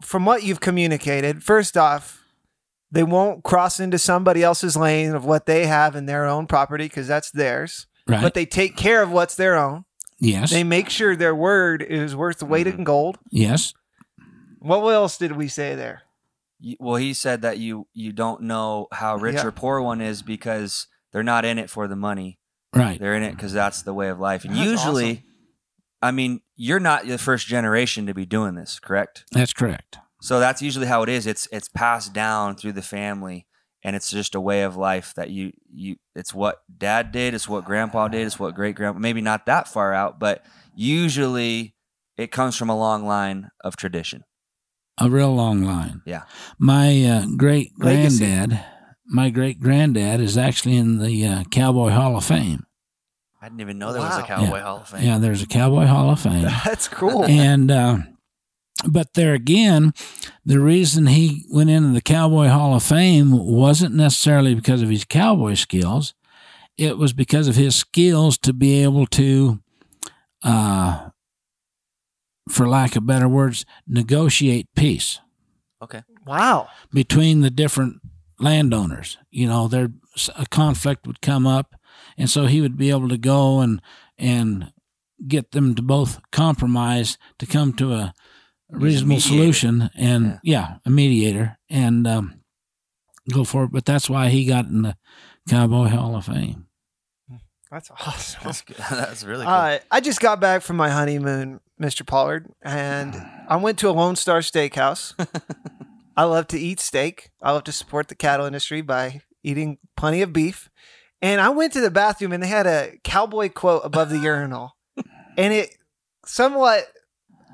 from 0.01 0.25
what 0.25 0.41
you've 0.43 0.61
communicated, 0.61 1.43
first 1.43 1.75
off, 1.77 2.23
they 2.91 3.03
won't 3.03 3.43
cross 3.43 3.79
into 3.79 3.99
somebody 3.99 4.41
else's 4.41 4.77
lane 4.77 5.13
of 5.13 5.25
what 5.25 5.45
they 5.45 5.65
have 5.67 5.95
in 5.95 6.05
their 6.05 6.25
own 6.25 6.47
property 6.47 6.85
because 6.85 7.07
that's 7.07 7.29
theirs. 7.31 7.87
right 8.07 8.21
But 8.21 8.33
they 8.35 8.45
take 8.45 8.77
care 8.77 9.03
of 9.03 9.11
what's 9.11 9.35
their 9.35 9.57
own. 9.57 9.83
Yes 10.19 10.51
They 10.51 10.63
make 10.63 10.89
sure 10.89 11.15
their 11.15 11.35
word 11.35 11.81
is 11.81 12.15
worth 12.15 12.39
the 12.39 12.45
weight 12.45 12.67
in 12.67 12.73
mm-hmm. 12.73 12.83
gold. 12.83 13.17
yes 13.31 13.73
What 14.59 14.81
else 14.89 15.17
did 15.17 15.33
we 15.33 15.47
say 15.47 15.75
there? 15.75 16.01
You- 16.59 16.77
Well, 16.79 16.95
he 16.97 17.13
said 17.13 17.41
that 17.43 17.57
you 17.57 17.87
you 17.93 18.11
don't 18.11 18.41
know 18.43 18.87
how 18.91 19.15
rich 19.15 19.35
Yeah. 19.35 19.45
or 19.47 19.51
poor 19.51 19.81
one 19.81 20.01
is 20.01 20.21
because 20.21 20.87
they're 21.11 21.23
not 21.23 21.45
in 21.45 21.57
it 21.57 21.69
for 21.69 21.87
the 21.87 21.95
money. 21.95 22.37
right 22.75 22.99
They're 22.99 23.15
in 23.15 23.23
it 23.23 23.31
because 23.35 23.53
that's 23.53 23.81
the 23.81 23.93
way 23.93 24.09
of 24.09 24.19
life. 24.19 24.43
And 24.45 24.53
That's 24.55 24.69
usually, 24.69 25.11
awesome. 25.11 25.23
I 26.01 26.11
mean, 26.11 26.41
you're 26.55 26.79
not 26.79 27.07
the 27.07 27.17
first 27.17 27.47
generation 27.47 28.05
to 28.07 28.13
be 28.13 28.25
doing 28.25 28.55
this, 28.55 28.79
correct? 28.79 29.25
that's 29.31 29.53
correct 29.53 29.97
So 30.21 30.39
that's 30.39 30.61
usually 30.61 30.87
how 30.87 31.01
it 31.03 31.09
is. 31.09 31.25
It's 31.27 31.47
it's 31.51 31.69
passed 31.69 32.13
down 32.13 32.55
through 32.57 32.73
the 32.73 32.81
family, 32.81 33.45
and 33.83 33.95
it's 33.95 34.11
just 34.11 34.35
a 34.35 34.41
way 34.41 34.63
of 34.63 34.75
life 34.75 35.13
that 35.15 35.29
you 35.29 35.51
you. 35.73 35.95
It's 36.15 36.33
what 36.33 36.61
dad 36.77 37.11
did. 37.11 37.33
It's 37.33 37.47
what 37.47 37.65
grandpa 37.65 38.07
did. 38.09 38.25
It's 38.25 38.39
what 38.39 38.55
great 38.55 38.75
grandpa. 38.75 38.99
Maybe 38.99 39.21
not 39.21 39.45
that 39.45 39.67
far 39.67 39.93
out, 39.93 40.19
but 40.19 40.45
usually 40.75 41.75
it 42.17 42.31
comes 42.31 42.55
from 42.57 42.69
a 42.69 42.77
long 42.77 43.05
line 43.05 43.49
of 43.63 43.75
tradition. 43.77 44.23
a 45.01 45.09
real 45.09 45.33
long 45.33 45.63
line 45.63 46.01
Yeah. 46.05 46.23
my 46.57 46.87
uh, 47.05 47.25
great 47.37 47.73
granddad 47.79 48.59
my 49.07 49.29
great 49.29 49.59
granddad 49.61 50.19
is 50.19 50.37
actually 50.37 50.75
in 50.75 50.99
the 50.99 51.25
uh, 51.25 51.43
cowboy 51.51 51.89
hall 51.91 52.17
of 52.17 52.25
fame 52.25 52.65
I 53.41 53.47
didn't 53.47 53.61
even 53.61 53.77
know 53.79 53.93
there 53.93 54.01
was 54.01 54.17
a 54.17 54.23
cowboy 54.23 54.57
Yeah. 54.57 54.63
hall 54.63 54.77
of 54.81 54.89
fame. 54.89 55.03
yeah 55.05 55.17
there's 55.17 55.41
a 55.41 55.47
cowboy 55.47 55.85
hall 55.85 56.09
of 56.09 56.19
fame 56.19 56.41
That's 56.65 56.89
cool. 56.89 57.23
and 57.25 57.71
uh, 57.71 57.97
but 58.87 59.13
there 59.13 59.33
again, 59.33 59.93
the 60.45 60.59
reason 60.59 61.07
he 61.07 61.45
went 61.49 61.69
into 61.69 61.89
the 61.93 62.01
Cowboy 62.01 62.47
Hall 62.47 62.75
of 62.75 62.83
Fame 62.83 63.31
wasn't 63.31 63.95
necessarily 63.95 64.55
because 64.55 64.81
of 64.81 64.89
his 64.89 65.05
cowboy 65.05 65.55
skills. 65.55 66.13
It 66.77 66.97
was 66.97 67.11
because 67.13 67.47
of 67.47 67.55
his 67.55 67.75
skills 67.75 68.37
to 68.39 68.53
be 68.53 68.81
able 68.83 69.05
to, 69.07 69.59
uh, 70.43 71.09
for 72.49 72.67
lack 72.67 72.95
of 72.95 73.05
better 73.05 73.27
words, 73.27 73.65
negotiate 73.87 74.67
peace 74.75 75.19
Okay. 75.81 76.03
wow. 76.25 76.67
between 76.93 77.41
the 77.41 77.49
different 77.49 78.01
landowners. 78.39 79.17
You 79.29 79.47
know, 79.47 79.67
there 79.67 79.89
a 80.35 80.45
conflict 80.45 81.05
would 81.05 81.21
come 81.21 81.45
up, 81.45 81.75
and 82.17 82.29
so 82.29 82.45
he 82.45 82.61
would 82.61 82.77
be 82.77 82.89
able 82.89 83.09
to 83.09 83.17
go 83.17 83.59
and 83.59 83.81
and 84.17 84.71
get 85.27 85.51
them 85.51 85.75
to 85.75 85.81
both 85.81 86.19
compromise 86.31 87.17
to 87.39 87.45
come 87.45 87.73
to 87.73 87.93
a 87.93 87.97
a 87.97 88.13
reasonable 88.69 89.19
solution, 89.19 89.89
and 89.95 90.39
yeah. 90.43 90.77
a 90.85 90.89
mediator, 90.89 91.57
and 91.69 92.07
um, 92.07 92.41
go 93.31 93.43
for 93.43 93.65
it. 93.65 93.71
But 93.71 93.85
that's 93.85 94.09
why 94.09 94.29
he 94.29 94.45
got 94.45 94.65
in 94.65 94.83
the 94.83 94.95
Cowboy 95.49 95.87
Hall 95.87 96.15
of 96.15 96.25
Fame. 96.25 96.67
That's 97.71 97.91
awesome. 97.91 98.41
That's 98.43 98.61
good. 98.61 98.77
That's 98.89 99.23
really 99.23 99.45
cool. 99.45 99.53
Uh, 99.53 99.79
I 99.91 99.99
just 99.99 100.19
got 100.19 100.39
back 100.39 100.63
from 100.63 100.75
my 100.75 100.89
honeymoon, 100.89 101.59
Mr. 101.79 102.05
Pollard, 102.05 102.47
and 102.63 103.15
I 103.47 103.57
went 103.57 103.77
to 103.79 103.89
a 103.89 103.91
Lone 103.91 104.15
Star 104.15 104.39
Steakhouse. 104.39 105.13
I 106.17 106.23
love 106.23 106.47
to 106.47 106.59
eat 106.59 106.79
steak. 106.79 107.29
I 107.41 107.51
love 107.51 107.63
to 107.65 107.71
support 107.71 108.07
the 108.07 108.15
cattle 108.15 108.45
industry 108.45 108.81
by 108.81 109.21
eating 109.43 109.77
plenty 109.95 110.21
of 110.21 110.33
beef. 110.33 110.69
And 111.21 111.39
I 111.39 111.49
went 111.49 111.73
to 111.73 111.81
the 111.81 111.91
bathroom 111.91 112.33
and 112.33 112.41
they 112.41 112.47
had 112.47 112.67
a 112.67 112.97
cowboy 113.03 113.49
quote 113.49 113.83
above 113.85 114.09
the 114.09 114.19
urinal. 114.19 114.75
And 115.37 115.53
it 115.53 115.77
somewhat 116.25 116.83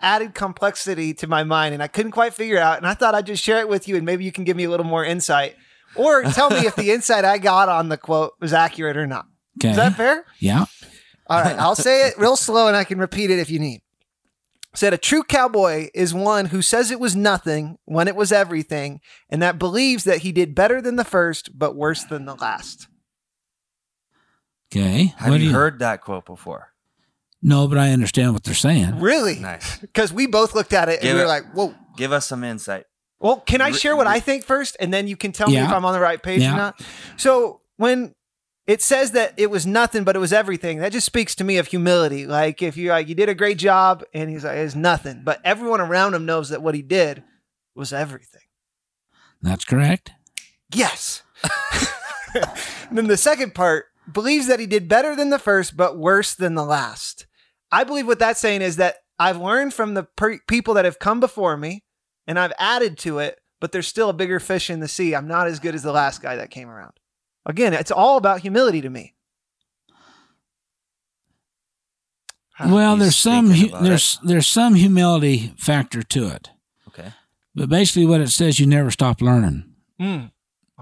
added 0.05 0.35
complexity 0.35 1.13
to 1.15 1.27
my 1.27 1.43
mind 1.43 1.73
and 1.73 1.81
I 1.83 1.87
couldn't 1.87 2.11
quite 2.11 2.33
figure 2.33 2.57
it 2.57 2.61
out. 2.61 2.77
And 2.77 2.85
I 2.87 2.93
thought 2.93 3.15
I'd 3.15 3.25
just 3.25 3.43
share 3.43 3.59
it 3.59 3.67
with 3.67 3.87
you 3.87 3.95
and 3.97 4.05
maybe 4.05 4.23
you 4.23 4.31
can 4.31 4.43
give 4.43 4.55
me 4.55 4.63
a 4.63 4.69
little 4.69 4.85
more 4.85 5.03
insight. 5.03 5.55
or 5.95 6.23
tell 6.31 6.49
me 6.49 6.67
if 6.67 6.75
the 6.75 6.91
insight 6.91 7.25
I 7.25 7.39
got 7.39 7.67
on 7.67 7.89
the 7.89 7.97
quote 7.97 8.33
was 8.39 8.53
accurate 8.53 8.95
or 8.97 9.07
not. 9.07 9.25
Okay. 9.59 9.71
Is 9.71 9.77
that 9.77 9.95
fair? 9.95 10.25
yeah. 10.39 10.65
All 11.27 11.41
right, 11.41 11.57
I'll 11.57 11.75
say 11.75 12.07
it 12.07 12.19
real 12.19 12.35
slow 12.35 12.67
and 12.67 12.77
I 12.77 12.83
can 12.83 12.99
repeat 12.99 13.31
it 13.31 13.39
if 13.39 13.49
you 13.49 13.57
need. 13.57 13.81
Said 14.75 14.93
a 14.93 14.97
true 14.97 15.23
cowboy 15.23 15.87
is 15.95 16.13
one 16.13 16.47
who 16.47 16.61
says 16.61 16.91
it 16.91 16.99
was 16.99 17.15
nothing 17.15 17.77
when 17.85 18.07
it 18.07 18.15
was 18.15 18.31
everything, 18.31 18.99
and 19.29 19.41
that 19.41 19.57
believes 19.57 20.03
that 20.03 20.19
he 20.19 20.31
did 20.31 20.53
better 20.53 20.81
than 20.81 20.97
the 20.97 21.05
first, 21.05 21.57
but 21.57 21.75
worse 21.75 22.03
than 22.03 22.25
the 22.25 22.35
last. 22.35 22.87
Okay. 24.71 25.13
Have 25.17 25.31
What 25.31 25.37
do 25.37 25.45
you 25.45 25.51
heard 25.53 25.79
that 25.79 26.01
quote 26.01 26.25
before? 26.25 26.73
No, 27.47 27.67
but 27.67 27.77
I 27.77 27.91
understand 27.91 28.33
what 28.33 28.43
they're 28.43 28.55
saying. 28.55 28.99
Really? 28.99 29.35
Nice. 29.37 29.77
Because 29.77 30.11
we 30.11 30.25
both 30.25 30.55
looked 30.55 30.73
at 30.73 30.89
it 30.89 30.93
and 30.93 31.03
Give 31.03 31.13
we 31.13 31.19
were 31.19 31.25
it- 31.25 31.27
like, 31.27 31.43
whoa. 31.53 31.75
Give 31.95 32.11
us 32.11 32.25
some 32.25 32.43
insight. 32.43 32.85
Well, 33.19 33.39
can 33.39 33.61
I 33.61 33.71
share 33.71 33.95
what 33.95 34.07
I 34.07 34.19
think 34.19 34.43
first, 34.43 34.75
and 34.79 34.93
then 34.93 35.07
you 35.07 35.15
can 35.15 35.31
tell 35.31 35.47
me 35.47 35.53
Yeah. 35.53 35.65
if 35.67 35.71
I'm 35.71 35.85
on 35.85 35.93
the 35.93 35.99
right 35.99 36.21
page 36.21 36.41
Yeah. 36.41 36.53
or 36.53 36.57
not? 36.57 36.81
So 37.17 37.61
when 37.77 38.13
it 38.67 38.81
says 38.81 39.11
that 39.11 39.33
it 39.37 39.49
was 39.51 39.65
nothing, 39.67 40.03
but 40.03 40.15
it 40.15 40.19
was 40.19 40.33
everything, 40.33 40.79
that 40.79 40.91
just 40.91 41.05
speaks 41.05 41.35
to 41.35 41.43
me 41.43 41.57
of 41.57 41.67
humility. 41.67 42.25
Like 42.25 42.61
if 42.63 42.75
you 42.77 42.89
like, 42.89 43.07
you 43.07 43.15
did 43.15 43.29
a 43.29 43.35
great 43.35 43.57
job, 43.59 44.03
and 44.13 44.29
he's 44.29 44.43
like, 44.43 44.57
it's 44.57 44.73
nothing, 44.75 45.21
but 45.23 45.39
everyone 45.45 45.79
around 45.81 46.15
him 46.15 46.25
knows 46.25 46.49
that 46.49 46.61
what 46.63 46.73
he 46.75 46.81
did 46.81 47.23
was 47.75 47.93
everything. 47.93 48.41
That's 49.41 49.65
correct. 49.65 50.11
Yes. 50.73 51.21
and 52.33 52.43
then 52.97 53.07
the 53.07 53.17
second 53.17 53.53
part 53.55 53.85
believes 54.11 54.47
that 54.47 54.59
he 54.59 54.65
did 54.65 54.87
better 54.89 55.15
than 55.15 55.29
the 55.29 55.39
first, 55.39 55.77
but 55.77 55.97
worse 55.97 56.33
than 56.33 56.55
the 56.55 56.65
last. 56.65 57.27
I 57.75 57.83
believe 57.83 58.07
what 58.07 58.19
that's 58.19 58.39
saying 58.39 58.61
is 58.61 58.77
that 58.77 58.97
I've 59.19 59.37
learned 59.37 59.73
from 59.73 59.93
the 59.93 60.03
per- 60.03 60.39
people 60.47 60.73
that 60.75 60.85
have 60.85 60.97
come 60.99 61.19
before 61.19 61.57
me 61.57 61.83
and 62.27 62.39
I've 62.39 62.53
added 62.57 62.97
to 62.99 63.19
it, 63.19 63.39
but 63.59 63.71
there's 63.71 63.87
still 63.87 64.09
a 64.09 64.13
bigger 64.13 64.39
fish 64.39 64.69
in 64.69 64.79
the 64.79 64.87
sea. 64.87 65.13
I'm 65.15 65.27
not 65.27 65.47
as 65.47 65.59
good 65.59 65.75
as 65.75 65.83
the 65.83 65.91
last 65.91 66.21
guy 66.21 66.35
that 66.37 66.49
came 66.51 66.69
around. 66.69 66.93
Again, 67.45 67.73
it's 67.73 67.91
all 67.91 68.17
about 68.17 68.39
humility 68.41 68.81
to 68.81 68.89
me. 68.89 69.13
Well, 72.65 72.93
He's 72.95 73.01
there's 73.03 73.15
some 73.17 73.51
hu- 73.51 73.67
about 73.67 73.83
there's 73.83 74.19
there's 74.23 74.47
some 74.47 74.75
humility 74.75 75.53
factor 75.57 76.01
to 76.01 76.27
it, 76.29 76.49
Okay. 76.87 77.11
but 77.53 77.67
basically 77.67 78.05
what 78.05 78.21
it 78.21 78.29
says, 78.29 78.59
you 78.61 78.65
never 78.65 78.91
stop 78.91 79.21
learning. 79.21 79.65
Mm. 79.99 80.31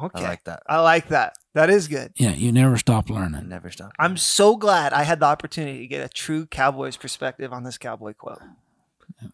Okay. 0.02 0.24
I 0.24 0.28
like 0.28 0.44
that. 0.46 0.64
I 0.68 0.80
like 0.80 1.08
that. 1.10 1.36
That 1.54 1.70
is 1.70 1.88
good. 1.88 2.14
Yeah, 2.16 2.34
you 2.34 2.52
never 2.52 2.78
stop 2.78 3.12
I 3.12 3.14
learning. 3.14 3.48
never 3.48 3.70
stop. 3.70 3.92
I'm 4.00 4.18
so 4.18 4.56
glad 4.56 4.92
I 4.92 5.04
had 5.04 5.20
the 5.20 5.28
opportunity 5.28 5.80
to 5.80 5.88
get 5.88 6.04
a 6.04 6.10
true 6.10 6.46
cowboy's 6.48 6.98
perspective 6.98 7.54
on 7.54 7.64
this 7.64 7.78
cowboy 7.78 8.14
quote. 8.14 8.40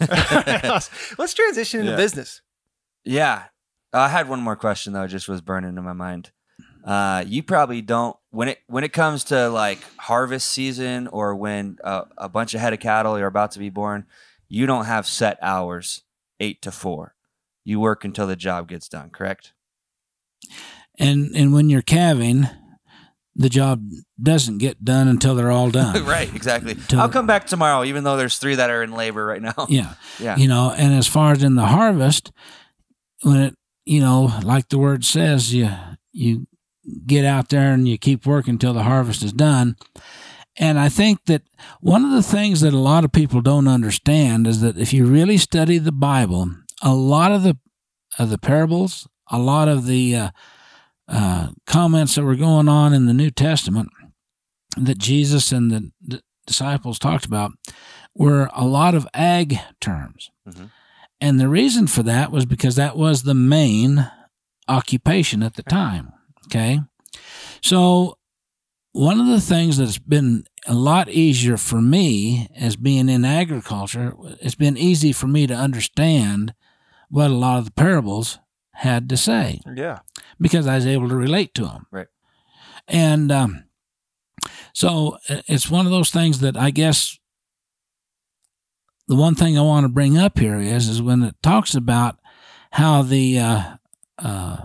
Let's 0.00 1.34
transition 1.34 1.80
into 1.80 1.92
Yeah. 1.92 1.96
business. 1.96 2.42
Yeah. 3.04 3.44
I 3.92 4.08
had 4.08 4.28
one 4.28 4.40
more 4.40 4.56
question 4.56 4.92
though, 4.92 5.06
just 5.06 5.28
was 5.28 5.40
burning 5.40 5.76
in 5.76 5.84
my 5.84 5.92
mind. 5.92 6.30
Uh, 6.84 7.24
you 7.26 7.42
probably 7.42 7.82
don't 7.82 8.16
when 8.30 8.48
it 8.48 8.58
when 8.66 8.84
it 8.84 8.92
comes 8.92 9.24
to 9.24 9.48
like 9.48 9.78
harvest 9.98 10.48
season 10.50 11.06
or 11.08 11.34
when 11.34 11.76
uh, 11.84 12.04
a 12.16 12.28
bunch 12.28 12.54
of 12.54 12.60
head 12.60 12.72
of 12.72 12.80
cattle 12.80 13.16
are 13.16 13.26
about 13.26 13.50
to 13.52 13.58
be 13.58 13.68
born, 13.70 14.06
you 14.48 14.66
don't 14.66 14.84
have 14.86 15.06
set 15.06 15.38
hours, 15.42 16.02
eight 16.40 16.62
to 16.62 16.70
four. 16.70 17.14
You 17.64 17.80
work 17.80 18.04
until 18.04 18.26
the 18.26 18.36
job 18.36 18.68
gets 18.68 18.88
done, 18.88 19.10
correct? 19.10 19.52
And 20.98 21.34
and 21.36 21.52
when 21.52 21.68
you're 21.70 21.82
calving, 21.82 22.46
the 23.36 23.48
job 23.48 23.82
doesn't 24.20 24.58
get 24.58 24.84
done 24.84 25.06
until 25.08 25.34
they're 25.34 25.50
all 25.50 25.70
done. 25.82 26.04
right, 26.04 26.32
exactly. 26.34 26.74
Till- 26.74 27.00
I'll 27.00 27.08
come 27.08 27.26
back 27.26 27.46
tomorrow, 27.46 27.84
even 27.84 28.02
though 28.04 28.16
there's 28.16 28.38
three 28.38 28.56
that 28.56 28.70
are 28.70 28.82
in 28.82 28.92
labor 28.92 29.24
right 29.24 29.42
now. 29.42 29.66
Yeah. 29.68 29.94
Yeah. 30.20 30.36
You 30.36 30.48
know, 30.48 30.72
and 30.76 30.94
as 30.94 31.06
far 31.06 31.30
as 31.30 31.44
in 31.44 31.54
the 31.54 31.66
harvest, 31.66 32.32
when 33.22 33.36
it 33.36 33.54
you 33.84 34.00
know, 34.00 34.32
like 34.42 34.68
the 34.68 34.78
word 34.78 35.04
says, 35.04 35.54
you 35.54 35.70
you 36.12 36.46
get 37.06 37.24
out 37.24 37.50
there 37.50 37.72
and 37.72 37.86
you 37.88 37.96
keep 37.98 38.26
working 38.26 38.54
until 38.54 38.72
the 38.74 38.82
harvest 38.82 39.22
is 39.22 39.32
done. 39.32 39.76
And 40.56 40.76
I 40.78 40.88
think 40.88 41.20
that 41.26 41.42
one 41.80 42.04
of 42.04 42.10
the 42.10 42.22
things 42.22 42.62
that 42.62 42.72
a 42.74 42.78
lot 42.78 43.04
of 43.04 43.12
people 43.12 43.40
don't 43.42 43.68
understand 43.68 44.46
is 44.48 44.60
that 44.60 44.76
if 44.76 44.92
you 44.92 45.06
really 45.06 45.36
study 45.38 45.78
the 45.78 45.92
Bible, 45.92 46.50
a 46.82 46.92
lot 46.94 47.30
of 47.30 47.44
the 47.44 47.56
of 48.18 48.30
the 48.30 48.38
parables, 48.38 49.06
a 49.30 49.38
lot 49.38 49.68
of 49.68 49.86
the 49.86 50.16
uh, 50.16 50.30
uh, 51.08 51.48
comments 51.66 52.14
that 52.14 52.24
were 52.24 52.36
going 52.36 52.68
on 52.68 52.92
in 52.92 53.06
the 53.06 53.14
New 53.14 53.30
Testament 53.30 53.88
that 54.76 54.98
Jesus 54.98 55.52
and 55.52 55.70
the 55.70 55.90
d- 56.06 56.20
disciples 56.46 56.98
talked 56.98 57.24
about 57.24 57.52
were 58.14 58.48
a 58.54 58.64
lot 58.66 58.94
of 58.94 59.06
ag 59.14 59.58
terms. 59.80 60.30
Mhm. 60.48 60.70
And 61.20 61.40
the 61.40 61.48
reason 61.48 61.86
for 61.86 62.02
that 62.04 62.30
was 62.30 62.46
because 62.46 62.76
that 62.76 62.96
was 62.96 63.22
the 63.22 63.34
main 63.34 64.08
occupation 64.68 65.42
at 65.42 65.54
the 65.54 65.62
time. 65.62 66.12
Okay. 66.46 66.80
So, 67.62 68.16
one 68.92 69.20
of 69.20 69.26
the 69.26 69.40
things 69.40 69.76
that's 69.76 69.98
been 69.98 70.44
a 70.66 70.74
lot 70.74 71.08
easier 71.08 71.56
for 71.56 71.80
me 71.80 72.48
as 72.56 72.76
being 72.76 73.08
in 73.08 73.24
agriculture, 73.24 74.14
it's 74.40 74.54
been 74.54 74.76
easy 74.76 75.12
for 75.12 75.26
me 75.26 75.46
to 75.46 75.54
understand 75.54 76.54
what 77.08 77.30
a 77.30 77.34
lot 77.34 77.58
of 77.58 77.64
the 77.66 77.70
parables 77.72 78.38
had 78.82 79.08
to 79.08 79.16
say 79.16 79.60
Yeah. 79.76 79.98
because 80.40 80.66
I 80.66 80.76
was 80.76 80.86
able 80.86 81.08
to 81.08 81.16
relate 81.16 81.52
to 81.54 81.64
them. 81.64 81.86
Right. 81.90 82.06
And 82.86 83.30
um, 83.32 83.64
so 84.72 85.18
it's 85.26 85.70
one 85.70 85.84
of 85.86 85.92
those 85.92 86.10
things 86.10 86.38
that 86.40 86.56
I 86.56 86.70
guess 86.70 87.18
the 89.08 89.16
one 89.16 89.34
thing 89.34 89.58
I 89.58 89.62
want 89.62 89.84
to 89.84 89.88
bring 89.88 90.16
up 90.18 90.38
here 90.38 90.58
is 90.58 90.88
is 90.88 91.02
when 91.02 91.22
it 91.22 91.34
talks 91.42 91.74
about 91.74 92.18
how 92.72 93.02
the 93.02 93.38
uh, 93.38 93.62
uh, 94.18 94.56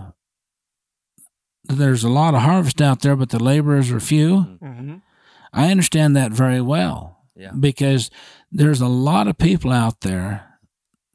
there's 1.64 2.04
a 2.04 2.08
lot 2.10 2.34
of 2.34 2.42
harvest 2.42 2.80
out 2.82 3.00
there, 3.00 3.16
but 3.16 3.30
the 3.30 3.42
laborers 3.42 3.90
are 3.90 4.00
few. 4.00 4.58
Mm-hmm. 4.62 4.96
I 5.52 5.70
understand 5.70 6.14
that 6.16 6.30
very 6.32 6.60
well 6.60 7.24
Yeah. 7.34 7.52
because 7.58 8.10
there's 8.52 8.80
a 8.80 8.88
lot 8.88 9.28
of 9.28 9.38
people 9.38 9.72
out 9.72 10.00
there 10.02 10.58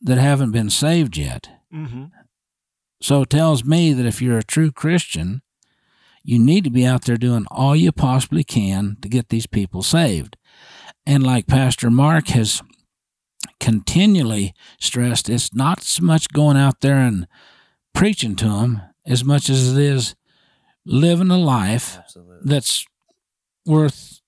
that 0.01 0.17
haven't 0.17 0.51
been 0.51 0.69
saved 0.69 1.17
yet. 1.17 1.49
Mm-hmm. 1.73 2.05
So 3.01 3.21
it 3.21 3.29
tells 3.29 3.63
me 3.63 3.93
that 3.93 4.05
if 4.05 4.21
you're 4.21 4.37
a 4.37 4.43
true 4.43 4.71
Christian, 4.71 5.41
you 6.23 6.37
need 6.37 6.63
to 6.65 6.69
be 6.69 6.85
out 6.85 7.05
there 7.05 7.17
doing 7.17 7.45
all 7.49 7.75
you 7.75 7.91
possibly 7.91 8.43
can 8.43 8.97
to 9.01 9.09
get 9.09 9.29
these 9.29 9.47
people 9.47 9.81
saved. 9.81 10.37
And 11.05 11.23
like 11.23 11.47
Pastor 11.47 11.89
Mark 11.89 12.27
has 12.29 12.61
continually 13.59 14.53
stressed, 14.79 15.29
it's 15.29 15.53
not 15.53 15.81
so 15.81 16.03
much 16.03 16.29
going 16.29 16.57
out 16.57 16.81
there 16.81 16.97
and 16.97 17.27
preaching 17.93 18.35
to 18.37 18.45
them 18.49 18.81
as 19.05 19.23
much 19.23 19.49
as 19.49 19.77
it 19.77 19.81
is 19.81 20.15
living 20.85 21.31
a 21.31 21.37
life 21.37 21.97
Absolutely. 21.97 22.37
that's 22.43 22.85
worth, 23.65 24.21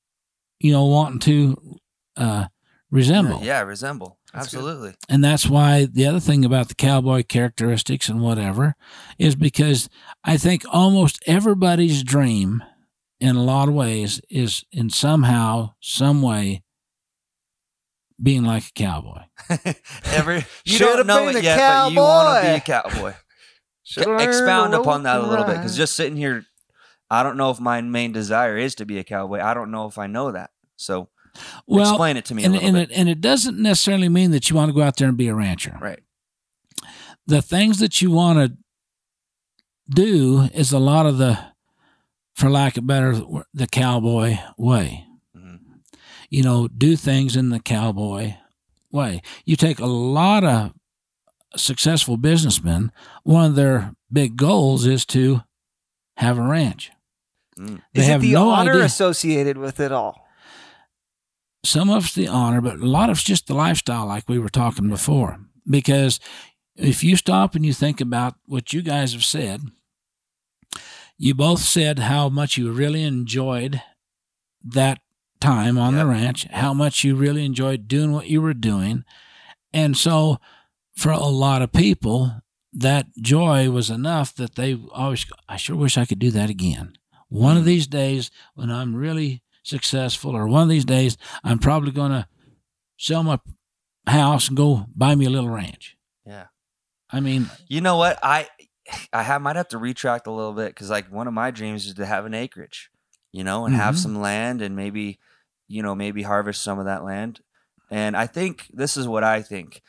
you 0.60 0.72
know, 0.72 0.86
wanting 0.86 1.20
to 1.20 1.78
uh, 2.16 2.46
resemble. 2.90 3.40
Yeah, 3.40 3.60
yeah, 3.60 3.62
resemble. 3.62 4.18
That's 4.34 4.48
good. 4.52 4.60
Absolutely. 4.60 4.94
And 5.10 5.24
that's 5.24 5.48
why 5.48 5.86
the 5.86 6.06
other 6.06 6.20
thing 6.20 6.46
about 6.46 6.70
the 6.70 6.76
cowboy 6.76 7.24
characteristics 7.24 8.08
and 8.10 8.22
whatever 8.22 8.76
is 9.20 9.36
because 9.36 9.90
I 10.24 10.38
think 10.38 10.64
almost 10.72 11.22
everybody's 11.28 12.04
dream 12.04 12.64
in 13.20 13.36
a 13.36 13.44
lot 13.44 13.68
of 13.68 13.76
ways 13.76 14.22
is 14.30 14.64
in 14.72 14.90
somehow, 14.90 15.74
some 15.80 16.22
way 16.22 16.64
being 18.22 18.44
like 18.44 18.68
a 18.68 18.72
cowboy. 18.74 19.24
Every 20.06 20.36
you 20.66 20.78
Should've 20.78 21.08
don't 21.08 21.08
know 21.08 21.28
it 21.28 21.36
a 21.36 21.44
yet, 21.44 21.58
but 21.58 21.92
you 21.92 22.00
want 22.00 22.44
to 22.44 22.50
be 22.50 22.56
a 22.56 22.60
cowboy. 22.60 22.92
cowboy. 22.92 23.14
Should 23.84 24.06
learn 24.06 24.22
Expound 24.22 24.74
upon 24.74 25.04
that 25.04 25.20
a 25.20 25.28
little 25.28 25.44
bit, 25.44 25.58
because 25.58 25.76
just 25.76 25.96
sitting 25.96 26.16
here, 26.16 26.46
I 27.10 27.24
don't 27.24 27.36
know 27.36 27.50
if 27.50 27.60
my 27.60 27.82
main 27.82 28.12
desire 28.12 28.56
is 28.58 28.76
to 28.76 28.86
be 28.86 29.00
a 29.00 29.04
cowboy. 29.04 29.42
I 29.42 29.54
don't 29.54 29.72
know 29.72 29.88
if 29.88 29.98
I 29.98 30.08
know 30.08 30.32
that. 30.32 30.52
So 30.78 31.10
Well, 31.68 31.90
explain 31.90 32.18
it 32.18 32.26
to 32.26 32.36
me 32.36 32.44
a 32.44 32.46
and, 32.46 32.54
little 32.54 32.68
and 32.68 32.76
bit. 32.78 32.92
it, 32.92 32.98
and 33.00 33.10
it 33.10 33.22
doesn't 33.22 33.58
necessarily 33.58 34.10
mean 34.10 34.32
that 34.32 34.50
you 34.50 34.56
want 34.56 34.70
to 34.70 34.74
go 34.74 34.82
out 34.82 34.98
there 34.98 35.08
and 35.08 35.18
be 35.18 35.28
a 35.28 35.36
rancher. 35.36 35.78
right. 35.82 36.00
the 37.28 37.42
things 37.42 37.80
that 37.80 38.02
you 38.02 38.12
want 38.12 38.40
to 38.40 38.58
do 39.94 40.50
is 40.54 40.72
a 40.72 40.80
lot 40.80 41.06
of 41.06 41.18
the, 41.18 41.38
for 42.34 42.50
lack 42.50 42.78
of 42.78 42.86
better, 42.88 43.14
the 43.54 43.68
cowboy 43.68 44.38
way. 44.58 45.06
Mhm. 45.38 45.60
You 46.30 46.44
know, 46.44 46.68
do 46.68 46.96
things 46.96 47.36
in 47.36 47.50
the 47.50 47.60
cowboy 47.60 48.36
way. 48.92 49.22
You 49.46 49.56
take 49.56 49.80
a 49.80 49.86
lot 49.86 50.44
of 50.44 50.74
successful 51.56 52.18
businessmen, 52.18 52.92
one 53.24 53.46
of 53.46 53.56
their 53.56 53.94
big 54.12 54.38
goals 54.38 54.86
is 54.86 55.06
to 55.08 55.42
have 56.18 56.38
a 56.38 56.42
ranch. 56.44 56.92
Mm. 57.60 57.82
They 57.94 58.02
Is 58.02 58.08
have 58.08 58.24
it 58.24 58.28
the 58.28 58.34
no 58.34 58.50
honor 58.50 58.72
idea. 58.74 58.86
associated 58.86 59.58
with 59.58 59.80
it 59.80 59.92
all? 59.92 60.21
Some 61.64 61.90
of 61.90 62.06
it's 62.06 62.16
the 62.16 62.28
honor, 62.28 62.62
but 62.62 62.80
a 62.80 62.86
lot 62.86 63.10
of 63.10 63.18
it's 63.18 63.24
just 63.24 63.48
the 63.48 63.54
lifestyle, 63.54 64.08
like 64.08 64.28
we 64.28 64.40
were 64.40 64.50
talking 64.50 64.90
before. 64.90 65.40
Because 65.70 66.20
if 66.76 67.04
you 67.04 67.16
stop 67.16 67.56
and 67.56 67.66
you 67.66 67.74
think 67.74 68.02
about 68.02 68.36
what 68.46 68.74
you 68.74 68.82
guys 68.82 69.14
have 69.14 69.24
said, 69.24 69.62
you 71.18 71.36
both 71.36 71.60
said 71.60 72.00
how 72.00 72.30
much 72.30 72.58
you 72.58 72.72
really 72.72 73.04
enjoyed 73.04 73.82
that 74.64 75.00
time 75.40 75.78
on 75.78 75.96
the 75.96 76.06
ranch, 76.06 76.48
how 76.52 76.74
much 76.74 77.04
you 77.04 77.16
really 77.16 77.46
enjoyed 77.46 77.88
doing 77.88 78.12
what 78.12 78.28
you 78.28 78.42
were 78.42 78.54
doing. 78.54 79.04
And 79.74 79.96
so, 79.96 80.40
for 80.96 81.12
a 81.12 81.20
lot 81.20 81.62
of 81.62 81.72
people, 81.72 82.42
that 82.74 83.08
joy 83.18 83.70
was 83.70 83.90
enough 83.90 84.34
that 84.36 84.56
they 84.56 84.80
always, 84.94 85.26
I 85.48 85.58
sure 85.58 85.76
wish 85.76 85.98
I 85.98 86.06
could 86.06 86.20
do 86.20 86.32
that 86.32 86.50
again. 86.50 86.94
One 87.30 87.58
of 87.58 87.64
mm. 87.64 87.68
these 87.68 87.88
days 87.88 88.32
when 88.56 88.72
I'm 88.72 88.96
really 88.96 89.42
successful, 89.64 90.36
or 90.36 90.48
one 90.48 90.64
of 90.64 90.70
these 90.70 90.86
days, 90.86 91.18
I'm 91.44 91.60
probably 91.60 91.92
going 91.92 92.12
to 92.12 92.28
sell 92.98 93.24
my 93.24 93.40
house 94.08 94.48
and 94.48 94.58
go 94.58 94.86
buy 94.96 95.16
me 95.16 95.26
a 95.26 95.30
little 95.30 95.50
ranch. 95.50 95.98
Yeah. 96.26 96.46
I 97.12 97.20
mean, 97.20 97.50
You 97.68 97.82
know 97.82 97.98
what? 97.98 98.20
I 98.24 98.48
I 99.14 99.24
have, 99.24 99.42
might 99.42 99.56
have 99.56 99.70
to 99.70 99.78
retract 99.78 100.28
a 100.28 100.32
little 100.32 100.54
bit 100.54 100.70
because 100.70 100.90
like 100.90 101.12
one 101.12 101.28
of 101.28 101.34
my 101.34 101.52
dreams 101.52 101.86
is 101.86 101.94
to 101.96 102.06
have 102.06 102.26
an 102.26 102.34
acreage, 102.34 102.90
you 103.32 103.44
know, 103.44 103.66
and 103.66 103.76
have 103.76 103.96
Mhm. 103.96 104.00
some 104.00 104.20
land 104.20 104.62
and 104.62 104.76
maybe, 104.76 105.20
you 105.68 105.82
know, 105.82 105.96
maybe 105.96 106.24
harvest 106.24 106.62
some 106.62 106.80
of 106.80 106.86
that 106.86 107.04
land. 107.04 107.40
And 107.90 108.18
I 108.18 108.28
think 108.28 108.68
this 108.74 108.98
is 108.98 109.08
what 109.08 109.24
I 109.24 109.42
think 109.42 109.82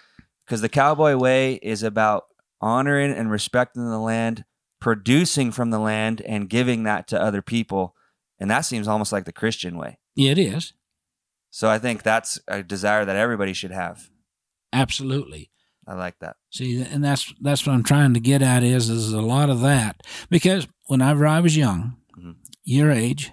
because 0.45 0.61
the 0.61 0.69
cowboy 0.69 1.17
way 1.17 1.55
is 1.55 1.83
about 1.83 2.25
honoring 2.61 3.13
and 3.13 3.31
respecting 3.31 3.89
the 3.89 3.99
land, 3.99 4.45
producing 4.81 5.51
from 5.53 5.71
the 5.71 5.79
land, 5.81 6.21
and 6.23 6.49
giving 6.51 6.83
that 6.85 7.07
to 7.09 7.21
other 7.21 7.43
people. 7.43 7.95
And 8.43 8.51
that 8.51 8.63
seems 8.63 8.89
almost 8.89 9.13
like 9.13 9.25
the 9.25 9.33
Christian 9.33 9.77
way. 9.79 9.99
yeah, 10.17 10.33
it 10.33 10.39
is. 10.39 10.73
So 11.51 11.69
I 11.71 11.79
think 11.79 12.03
that's 12.03 12.41
a 12.49 12.63
desire 12.63 13.05
that 13.05 13.15
everybody 13.17 13.53
should 13.53 13.71
have. 13.71 14.09
Absolutely. 14.73 15.51
I 15.87 15.95
like 15.95 16.19
that. 16.21 16.37
See, 16.51 16.81
and 16.83 17.05
that's 17.05 17.33
that's 17.41 17.67
what 17.67 17.73
I'm 17.75 17.83
trying 17.85 18.15
to 18.15 18.21
get 18.21 18.43
at 18.43 18.63
is 18.65 18.89
is 18.89 19.13
a 19.13 19.21
lot 19.21 19.49
of 19.51 19.61
that 19.61 20.03
because 20.31 20.67
whenever 20.87 21.27
I 21.27 21.41
was 21.41 21.57
young, 21.57 21.97
Mhm. 22.19 22.37
your 22.65 22.91
age, 22.91 23.33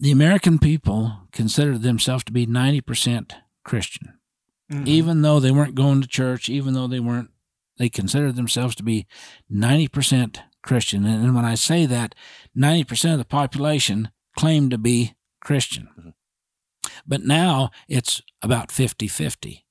the 0.00 0.10
American 0.10 0.58
people 0.58 1.28
considered 1.32 1.82
themselves 1.82 2.24
to 2.24 2.32
be 2.32 2.46
90% 2.46 3.34
Christian, 3.64 4.18
Mhm. 4.70 4.86
even 4.86 5.22
though 5.22 5.40
they 5.40 5.50
weren't 5.50 5.74
going 5.74 6.00
to 6.00 6.08
church, 6.08 6.48
even 6.48 6.74
though 6.74 6.86
they 6.88 7.00
weren't, 7.00 7.30
they 7.78 7.88
considered 7.88 8.36
themselves 8.36 8.74
to 8.76 8.82
be 8.82 9.06
90% 9.48 10.40
Christian. 10.62 11.04
And 11.06 11.34
when 11.34 11.44
I 11.44 11.54
say 11.54 11.86
that, 11.86 12.14
90% 12.58 13.12
of 13.12 13.18
the 13.18 13.24
population 13.24 14.10
claimed 14.36 14.70
to 14.72 14.78
be 14.78 15.14
Christian. 15.40 15.88
Mhm. 15.98 16.12
But 17.06 17.22
now 17.24 17.70
it's 17.88 18.20
about 18.42 18.70
50 18.72 19.08
50 19.08 19.64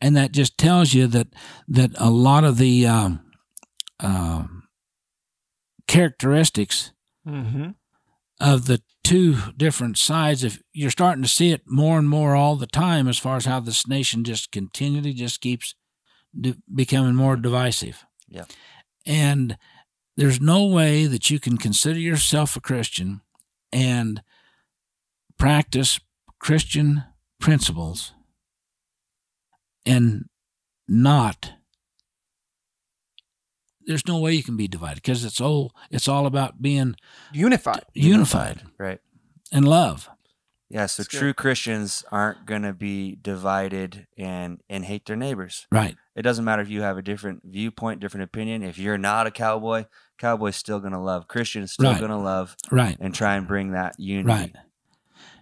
and 0.00 0.16
that 0.16 0.32
just 0.32 0.58
tells 0.58 0.94
you 0.94 1.06
that 1.06 1.28
that 1.68 1.90
a 1.96 2.10
lot 2.10 2.42
of 2.44 2.58
the 2.58 2.86
um, 2.86 3.20
um, 4.00 4.64
characteristics 5.86 6.92
Mhm. 7.26 7.74
of 8.40 8.66
the 8.66 8.82
two 9.04 9.52
different 9.56 9.98
sides 9.98 10.44
if 10.44 10.62
you're 10.72 10.90
starting 10.90 11.22
to 11.22 11.28
see 11.28 11.50
it 11.52 11.62
more 11.66 11.98
and 11.98 12.08
more 12.08 12.34
all 12.34 12.56
the 12.56 12.66
time 12.66 13.08
as 13.08 13.18
far 13.18 13.36
as 13.36 13.44
how 13.44 13.60
this 13.60 13.86
nation 13.86 14.24
just 14.24 14.50
continually 14.52 15.12
just 15.12 15.40
keeps 15.40 15.74
di- 16.38 16.54
becoming 16.72 17.14
more 17.14 17.36
divisive 17.36 18.04
Yeah. 18.28 18.44
and 19.06 19.56
there's 20.20 20.38
no 20.40 20.66
way 20.66 21.06
that 21.06 21.30
you 21.30 21.40
can 21.40 21.56
consider 21.56 21.98
yourself 21.98 22.54
a 22.56 22.60
christian 22.60 23.22
and 23.72 24.22
practice 25.38 25.98
christian 26.38 27.04
principles 27.40 28.12
and 29.86 30.26
not 30.86 31.52
there's 33.86 34.06
no 34.06 34.18
way 34.18 34.32
you 34.34 34.42
can 34.42 34.56
be 34.56 34.68
divided 34.68 34.96
because 34.96 35.24
it's 35.24 35.40
all 35.40 35.72
it's 35.90 36.06
all 36.08 36.26
about 36.26 36.60
being 36.60 36.94
Unified. 37.32 37.84
unified 37.94 38.62
Right. 38.78 39.00
and 39.50 39.66
love 39.66 40.08
Yeah, 40.68 40.86
so 40.86 41.02
That's 41.02 41.08
good. 41.12 41.18
true 41.18 41.34
Christians 41.34 42.04
aren't 42.12 42.46
going 42.46 42.62
to 42.62 42.72
be 42.72 43.16
divided 43.20 44.06
and 44.16 44.60
and 44.68 44.84
hate 44.84 45.06
their 45.06 45.16
neighbors. 45.16 45.66
right 45.72 45.96
It 46.14 46.22
doesn't 46.22 46.44
matter 46.44 46.62
if 46.62 46.68
you 46.68 46.82
have 46.82 46.98
a 46.98 47.02
different 47.02 47.42
viewpoint, 47.44 48.00
different 48.00 48.24
opinion. 48.24 48.62
If 48.62 48.78
you're 48.78 48.98
not 48.98 49.26
a 49.26 49.30
cowboy, 49.32 49.86
cowboy's 50.20 50.54
still 50.56 50.78
going 50.78 50.92
to 50.92 51.00
love. 51.00 51.26
Christian's 51.26 51.72
still 51.72 51.90
Right. 51.90 51.98
going 51.98 52.10
to 52.12 52.16
love 52.18 52.54
right 52.70 52.96
and 53.00 53.12
try 53.14 53.34
and 53.36 53.48
bring 53.48 53.72
that 53.72 53.98
unity. 53.98 54.28
right 54.28 54.54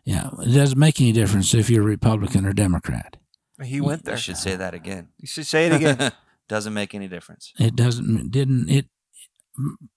yeah 0.05 0.31
it 0.41 0.55
doesn't 0.55 0.79
make 0.79 1.01
any 1.01 1.13
difference 1.13 1.53
if 1.53 1.69
you're 1.69 1.83
republican 1.83 2.47
or 2.47 2.53
democrat 2.55 3.17
He 3.63 3.81
went 3.81 4.03
I 4.07 4.11
there. 4.13 4.17
should 4.17 4.37
say 4.39 4.57
that 4.57 4.73
again. 4.75 5.09
You 5.19 5.27
should 5.27 5.47
say 5.47 5.67
it 5.67 5.73
again. 5.75 6.13
doesn't 6.49 6.73
make 6.73 6.95
any 6.95 7.09
difference. 7.09 7.53
it 7.59 7.77
doesn't 7.77 8.19
it 8.21 8.31
didn't 8.31 8.71
it 8.71 8.87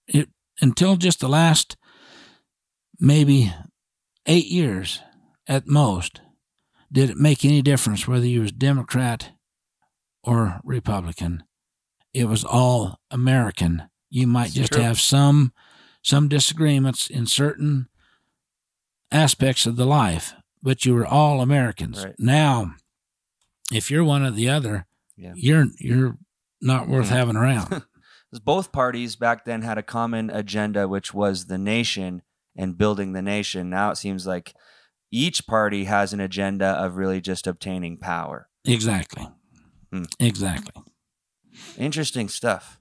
it 0.08 0.28
until 0.60 0.98
just 0.98 1.20
the 1.22 1.30
last 1.30 1.78
maybe 3.00 3.54
eight 4.26 4.48
years 4.48 5.00
at 5.48 5.68
most 5.68 6.22
did 6.92 7.10
it 7.10 7.18
make 7.18 7.46
any 7.46 7.62
difference 7.62 8.08
whether 8.08 8.26
you 8.26 8.42
was 8.42 8.52
democrat 8.52 9.32
or 10.24 10.60
republican 10.64 11.44
it 12.14 12.26
was 12.26 12.44
all 12.44 13.00
american 13.10 13.84
you 14.12 14.28
might 14.28 14.52
just 14.52 14.74
true. 14.74 14.84
have 14.84 15.00
some 15.02 15.52
some 16.04 16.28
disagreements 16.28 17.10
in 17.10 17.26
certain 17.26 17.88
aspects 19.12 19.66
of 19.66 19.76
the 19.76 19.86
life 19.86 20.34
but 20.64 20.86
you 20.86 20.94
were 20.94 21.06
all 21.08 21.42
americans 21.42 22.04
Right. 22.06 22.16
now 22.20 22.76
if 23.72 23.90
you're 23.90 24.04
one 24.04 24.24
or 24.24 24.32
the 24.32 24.50
other 24.50 24.86
Yeah. 25.18 25.34
you're 25.36 25.66
you're 25.80 26.18
not 26.62 26.88
worth 26.88 27.08
Mhm. 27.08 27.10
having 27.10 27.36
around. 27.36 27.84
Both 28.46 28.72
parties 28.72 29.16
back 29.16 29.46
then 29.46 29.64
had 29.64 29.78
a 29.80 29.84
common 29.84 30.30
agenda, 30.30 30.88
which 30.88 31.12
was 31.14 31.46
the 31.48 31.58
nation 31.58 32.22
and 32.56 32.78
building 32.78 33.14
the 33.14 33.22
nation. 33.22 33.70
Now 33.70 33.90
it 33.92 33.96
seems 33.98 34.28
like 34.28 34.54
each 35.12 35.48
party 35.48 35.86
has 35.86 36.14
an 36.14 36.20
agenda 36.20 36.68
of 36.68 36.96
really 36.98 37.20
just 37.20 37.48
obtaining 37.48 37.98
power. 37.98 38.48
Exactly. 38.64 39.28
Hmm. 39.92 40.04
Exactly. 40.20 40.84
Interesting 41.78 42.30
stuff. 42.30 42.78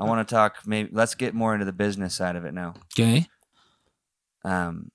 I 0.00 0.04
want 0.04 0.26
to 0.26 0.34
talk. 0.34 0.66
Maybe 0.66 0.88
let's 0.92 1.14
get 1.14 1.34
more 1.34 1.52
into 1.54 1.66
the 1.66 1.72
business 1.72 2.14
side 2.14 2.34
of 2.36 2.44
it 2.44 2.54
now. 2.54 2.74
Okay. 2.98 3.26
Um, 4.44 4.90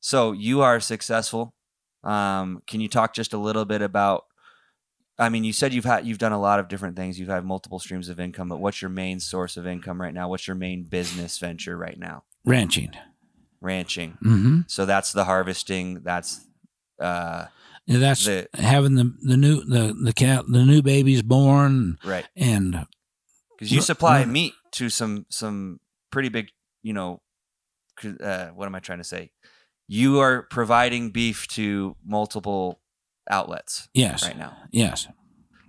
so 0.00 0.32
you 0.32 0.62
are 0.62 0.80
successful. 0.80 1.54
Um, 2.02 2.62
can 2.66 2.80
you 2.80 2.88
talk 2.88 3.14
just 3.14 3.32
a 3.32 3.38
little 3.38 3.64
bit 3.64 3.82
about? 3.82 4.24
I 5.18 5.28
mean, 5.28 5.44
you 5.44 5.52
said 5.52 5.72
you've 5.74 5.84
had 5.84 6.06
you've 6.06 6.18
done 6.18 6.32
a 6.32 6.40
lot 6.40 6.58
of 6.58 6.68
different 6.68 6.96
things. 6.96 7.20
You've 7.20 7.28
had 7.28 7.44
multiple 7.44 7.78
streams 7.78 8.08
of 8.08 8.18
income, 8.18 8.48
but 8.48 8.58
what's 8.60 8.80
your 8.82 8.88
main 8.88 9.20
source 9.20 9.56
of 9.56 9.66
income 9.66 10.00
right 10.00 10.14
now? 10.14 10.28
What's 10.28 10.48
your 10.48 10.56
main 10.56 10.84
business 10.84 11.38
venture 11.38 11.76
right 11.76 11.98
now? 11.98 12.24
Ranching. 12.44 12.90
Ranching. 13.60 14.12
Mm-hmm. 14.24 14.60
So 14.66 14.86
that's 14.86 15.12
the 15.12 15.24
harvesting. 15.24 16.00
That's 16.02 16.46
uh, 16.98 17.46
That's 17.86 18.24
The- 18.24 18.48
having 18.54 18.94
the 18.94 19.14
the 19.22 19.36
new 19.36 19.62
the 19.64 19.92
the 20.02 20.12
cat 20.12 20.44
the 20.48 20.64
new 20.64 20.82
babies 20.82 21.22
born 21.22 21.98
right. 22.04 22.26
and 22.34 22.86
Because 23.62 23.72
you 23.72 23.78
Ru- 23.78 23.82
supply 23.84 24.20
run- 24.20 24.32
meat 24.32 24.54
to 24.72 24.88
some 24.90 25.26
some 25.30 25.78
pretty 26.10 26.28
big, 26.28 26.48
you 26.82 26.92
know, 26.92 27.20
uh, 28.20 28.46
what 28.48 28.66
am 28.66 28.74
I 28.74 28.80
trying 28.80 28.98
to 28.98 29.04
say? 29.04 29.30
You 29.88 30.18
are 30.20 30.42
providing 30.42 31.10
beef 31.10 31.46
to 31.48 31.96
multiple 32.04 32.80
outlets 33.30 33.88
yes 33.94 34.24
right 34.24 34.36
now. 34.36 34.56
yes. 34.72 35.06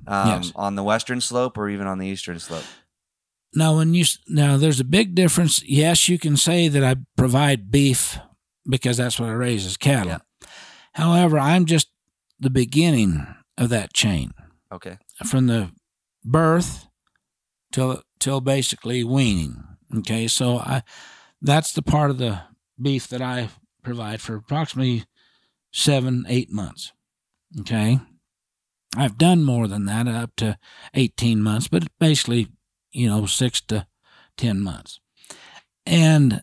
um, 0.08 0.28
Yes. 0.28 0.52
on 0.56 0.76
the 0.76 0.84
western 0.84 1.22
slope 1.22 1.58
or 1.58 1.70
even 1.70 1.86
on 1.88 2.00
the 2.00 2.08
eastern 2.08 2.40
slope. 2.40 2.64
Now 3.54 3.78
when 3.78 3.94
you 3.94 4.06
now 4.28 4.58
there's 4.58 4.80
a 4.80 4.84
big 4.86 5.14
difference. 5.14 5.62
Yes, 5.64 6.10
you 6.10 6.18
can 6.18 6.36
say 6.36 6.68
that 6.70 6.84
I 6.84 6.96
provide 7.16 7.70
beef 7.70 8.18
because 8.68 8.98
that's 8.98 9.20
what 9.20 9.30
I 9.30 9.34
raise 9.34 9.66
as 9.68 9.78
cattle. 9.78 10.08
Yeah. 10.14 10.48
However, 10.94 11.38
I'm 11.38 11.66
just 11.66 11.90
the 12.40 12.50
beginning 12.50 13.28
of 13.58 13.70
that 13.70 13.94
chain. 13.94 14.32
Okay. 14.72 14.98
from 15.28 15.46
the 15.46 15.70
birth 16.26 16.88
till 17.74 18.02
till 18.20 18.40
basically 18.40 19.04
weaning. 19.04 19.62
Okay, 19.98 20.28
so 20.30 20.60
I 20.60 20.84
that's 21.42 21.74
the 21.74 21.82
part 21.82 22.10
of 22.10 22.18
the 22.18 22.40
beef 22.82 23.08
that 23.10 23.22
I 23.22 23.50
provide 23.84 24.22
for 24.22 24.36
approximately 24.36 25.04
seven 25.74 26.26
eight 26.30 26.50
months. 26.50 26.94
Okay, 27.60 28.00
I've 28.96 29.18
done 29.18 29.44
more 29.44 29.68
than 29.68 29.86
that 29.86 30.08
up 30.08 30.36
to 30.38 30.58
eighteen 30.94 31.42
months, 31.42 31.68
but 31.68 31.84
basically 32.00 32.48
you 32.92 33.08
know 33.08 33.26
six 33.26 33.60
to 33.62 33.88
ten 34.38 34.62
months, 34.62 35.02
and 35.86 36.42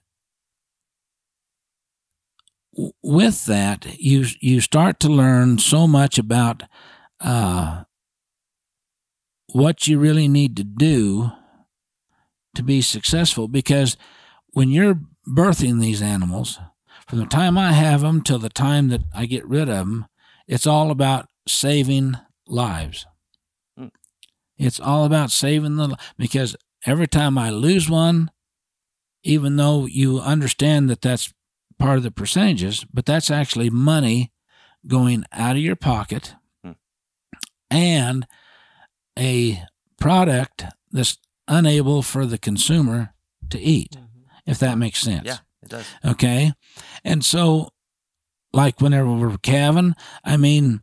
with 3.02 3.46
that 3.46 3.98
you 3.98 4.26
you 4.40 4.60
start 4.60 5.00
to 5.00 5.08
learn 5.08 5.58
so 5.58 5.86
much 5.86 6.18
about 6.18 6.62
uh, 7.20 7.84
what 9.52 9.86
you 9.86 9.98
really 9.98 10.28
need 10.28 10.56
to 10.56 10.64
do 10.64 11.30
to 12.54 12.62
be 12.62 12.80
successful 12.80 13.48
because 13.48 13.96
when 14.52 14.70
you're 14.70 15.00
birthing 15.28 15.80
these 15.80 16.02
animals 16.02 16.58
from 17.06 17.18
the 17.20 17.26
time 17.26 17.56
I 17.56 17.72
have 17.72 18.00
them 18.00 18.22
till 18.22 18.38
the 18.38 18.48
time 18.48 18.88
that 18.88 19.02
I 19.14 19.26
get 19.26 19.46
rid 19.46 19.68
of 19.68 19.76
them 19.86 20.06
it's 20.46 20.66
all 20.66 20.90
about 20.90 21.26
saving 21.46 22.16
lives 22.46 23.06
Hmm. 23.76 23.86
it's 24.58 24.80
all 24.80 25.04
about 25.04 25.30
saving 25.30 25.76
the 25.76 25.96
because 26.18 26.56
every 26.84 27.06
time 27.06 27.38
I 27.38 27.50
lose 27.50 27.88
one 27.88 28.30
even 29.22 29.56
though 29.56 29.86
you 29.86 30.18
understand 30.18 30.88
that 30.90 31.02
that's 31.02 31.32
part 31.78 31.96
of 31.98 32.02
the 32.02 32.10
percentages 32.10 32.84
but 32.92 33.06
that's 33.06 33.30
actually 33.30 33.70
money 33.70 34.32
going 34.86 35.24
out 35.32 35.56
of 35.56 35.62
your 35.62 35.76
pocket 35.76 36.34
Hmm. 36.64 36.72
and 37.70 38.26
a 39.20 39.62
product 40.00 40.64
that's 40.90 41.18
unable 41.46 42.02
for 42.02 42.26
the 42.26 42.38
consumer 42.38 43.12
to 43.50 43.60
eat, 43.60 43.96
if 44.46 44.58
that 44.58 44.78
makes 44.78 45.00
sense. 45.00 45.26
Yeah, 45.26 45.38
it 45.62 45.68
does. 45.68 45.86
Okay. 46.04 46.52
And 47.04 47.24
so, 47.24 47.68
like 48.52 48.80
whenever 48.80 49.12
we're 49.12 49.36
calving, 49.38 49.94
I 50.24 50.36
mean, 50.36 50.80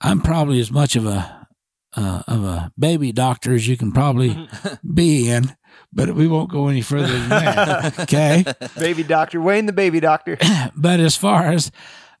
I'm 0.00 0.20
probably 0.20 0.60
as 0.60 0.70
much 0.70 0.96
of 0.96 1.06
a 1.06 1.46
uh, 1.94 2.22
of 2.26 2.42
a 2.44 2.72
baby 2.78 3.12
doctor 3.12 3.54
as 3.54 3.68
you 3.68 3.76
can 3.76 3.92
probably 3.92 4.48
be 4.94 5.30
in, 5.30 5.54
but 5.92 6.14
we 6.14 6.26
won't 6.26 6.50
go 6.50 6.68
any 6.68 6.80
further 6.80 7.12
than 7.12 7.28
that. 7.28 7.98
Okay. 8.00 8.44
baby 8.78 9.02
doctor, 9.02 9.40
Wayne 9.40 9.66
the 9.66 9.72
baby 9.72 10.00
doctor. 10.00 10.38
but 10.76 11.00
as 11.00 11.16
far 11.16 11.46
as 11.46 11.70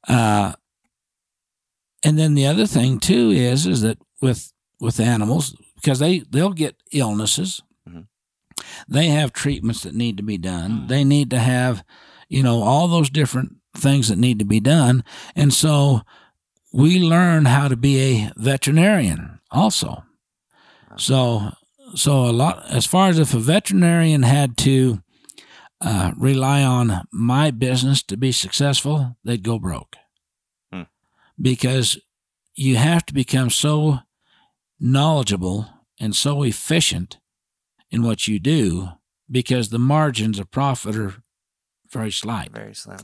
uh 0.08 0.52
and 2.04 2.18
then 2.18 2.34
the 2.34 2.46
other 2.46 2.66
thing 2.66 2.98
too 2.98 3.30
is 3.30 3.66
is 3.66 3.80
that 3.82 3.98
with 4.20 4.51
with 4.82 5.00
animals 5.00 5.54
because 5.76 5.98
they 6.00 6.18
they'll 6.30 6.52
get 6.64 6.76
illnesses 6.92 7.62
Mhm. 7.88 8.06
they 8.88 9.06
have 9.08 9.32
treatments 9.32 9.82
that 9.82 9.94
need 9.94 10.16
to 10.16 10.22
be 10.22 10.38
done 10.38 10.86
they 10.88 11.04
need 11.04 11.30
to 11.30 11.38
have 11.38 11.82
you 12.28 12.42
know 12.42 12.62
all 12.62 12.88
those 12.88 13.10
different 13.10 13.50
things 13.76 14.08
that 14.08 14.18
need 14.18 14.38
to 14.38 14.44
be 14.44 14.60
done 14.60 15.02
and 15.36 15.52
so 15.54 16.02
we 16.72 16.98
learn 17.00 17.44
how 17.46 17.68
to 17.68 17.76
be 17.76 17.94
a 18.00 18.32
veterinarian 18.36 19.40
also 19.50 20.04
so 20.96 21.52
so 21.94 22.12
a 22.26 22.32
lot 22.32 22.64
as 22.70 22.86
far 22.86 23.08
as 23.08 23.18
if 23.18 23.34
a 23.34 23.38
veterinarian 23.38 24.22
had 24.22 24.56
to 24.56 25.02
uh, 25.80 26.12
rely 26.16 26.62
on 26.62 27.02
my 27.12 27.50
business 27.50 28.04
to 28.04 28.16
be 28.16 28.30
successful, 28.30 29.16
they'd 29.24 29.42
go 29.42 29.58
broke. 29.58 29.96
Hmm. 30.72 30.82
Because 31.40 31.98
you 32.54 32.76
have 32.76 33.04
to 33.06 33.12
become 33.12 33.50
so 33.50 33.98
knowledgeable 34.82 35.68
and 36.00 36.14
so 36.14 36.42
efficient 36.42 37.18
in 37.90 38.02
what 38.02 38.26
you 38.26 38.40
do 38.40 38.88
because 39.30 39.68
the 39.68 39.78
margins 39.78 40.38
of 40.38 40.50
profit 40.50 40.96
are 40.96 41.14
very 41.90 42.10
slight. 42.10 42.50
Very 42.50 42.74
slim. 42.74 42.98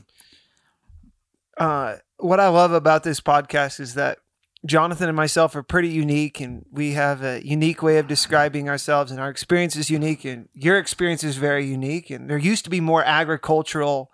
uh, 1.57 1.95
what 2.17 2.39
I 2.39 2.49
love 2.49 2.73
about 2.73 3.03
this 3.03 3.21
podcast 3.21 3.79
is 3.79 3.93
that 3.93 4.17
Jonathan 4.65 5.07
and 5.07 5.15
myself 5.15 5.55
are 5.55 5.63
pretty 5.63 5.87
unique, 5.87 6.41
and 6.41 6.65
we 6.69 6.91
have 6.91 7.23
a 7.23 7.41
unique 7.45 7.81
way 7.81 7.97
of 7.97 8.07
describing 8.07 8.67
ourselves, 8.67 9.09
and 9.09 9.19
our 9.19 9.29
experience 9.29 9.77
is 9.77 9.89
unique, 9.89 10.25
and 10.25 10.49
your 10.53 10.77
experience 10.77 11.23
is 11.23 11.37
very 11.37 11.65
unique. 11.65 12.09
And 12.09 12.29
there 12.29 12.37
used 12.37 12.65
to 12.65 12.69
be 12.69 12.81
more 12.81 13.01
agricultural 13.05 14.11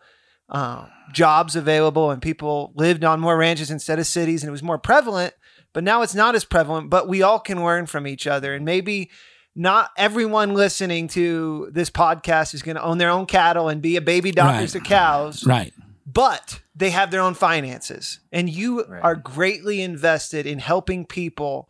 uh, 0.49 0.85
jobs 1.11 1.55
available, 1.55 2.11
and 2.11 2.21
people 2.21 2.73
lived 2.75 3.03
on 3.03 3.19
more 3.19 3.37
ranches 3.37 3.71
instead 3.71 3.97
of 3.97 4.05
cities, 4.05 4.43
and 4.43 4.49
it 4.49 4.51
was 4.51 4.61
more 4.61 4.77
prevalent. 4.77 5.33
But 5.75 5.83
now 5.83 6.01
it's 6.01 6.15
not 6.15 6.33
as 6.35 6.45
prevalent. 6.45 6.89
But 6.89 7.07
we 7.07 7.21
all 7.21 7.39
can 7.39 7.63
learn 7.63 7.85
from 7.85 8.07
each 8.07 8.25
other, 8.25 8.55
and 8.55 8.63
maybe 8.65 9.11
not 9.55 9.91
everyone 9.97 10.53
listening 10.53 11.09
to 11.09 11.69
this 11.71 11.89
podcast 11.89 12.53
is 12.53 12.61
going 12.63 12.77
to 12.77 12.83
own 12.83 12.97
their 12.97 13.09
own 13.09 13.25
cattle 13.25 13.67
and 13.69 13.81
be 13.81 13.97
a 13.97 14.01
baby 14.01 14.31
doctors 14.31 14.73
Right. 14.73 14.81
of 14.81 14.87
cows 14.87 15.45
Right. 15.45 15.73
but 16.05 16.59
they 16.75 16.89
have 16.91 17.09
their 17.11 17.21
own 17.21 17.33
finances 17.35 18.19
and 18.33 18.49
you 18.49 18.83
Right. 18.85 19.01
are 19.03 19.15
greatly 19.15 19.81
invested 19.81 20.45
in 20.45 20.59
helping 20.59 21.05
people 21.05 21.69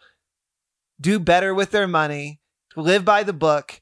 do 0.99 1.19
better 1.19 1.53
with 1.53 1.69
their 1.71 1.87
money 1.87 2.41
live 2.75 3.05
by 3.05 3.21
the 3.21 3.33
book 3.33 3.81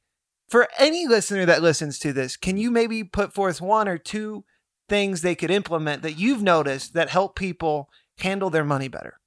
for 0.50 0.68
any 0.78 1.08
listener 1.08 1.46
that 1.46 1.62
listens 1.62 1.98
to 2.00 2.12
this 2.12 2.36
can 2.36 2.58
you 2.58 2.70
maybe 2.72 3.04
put 3.06 3.34
forth 3.34 3.62
one 3.62 3.88
or 3.88 3.98
two 3.98 4.44
things 4.90 5.22
they 5.22 5.34
could 5.36 5.50
implement 5.52 6.02
that 6.02 6.20
you've 6.20 6.44
noticed 6.44 6.94
that 6.94 7.10
help 7.10 7.38
people 7.38 7.90
handle 8.20 8.50
their 8.50 8.66
money 8.66 8.90
better 8.90 9.18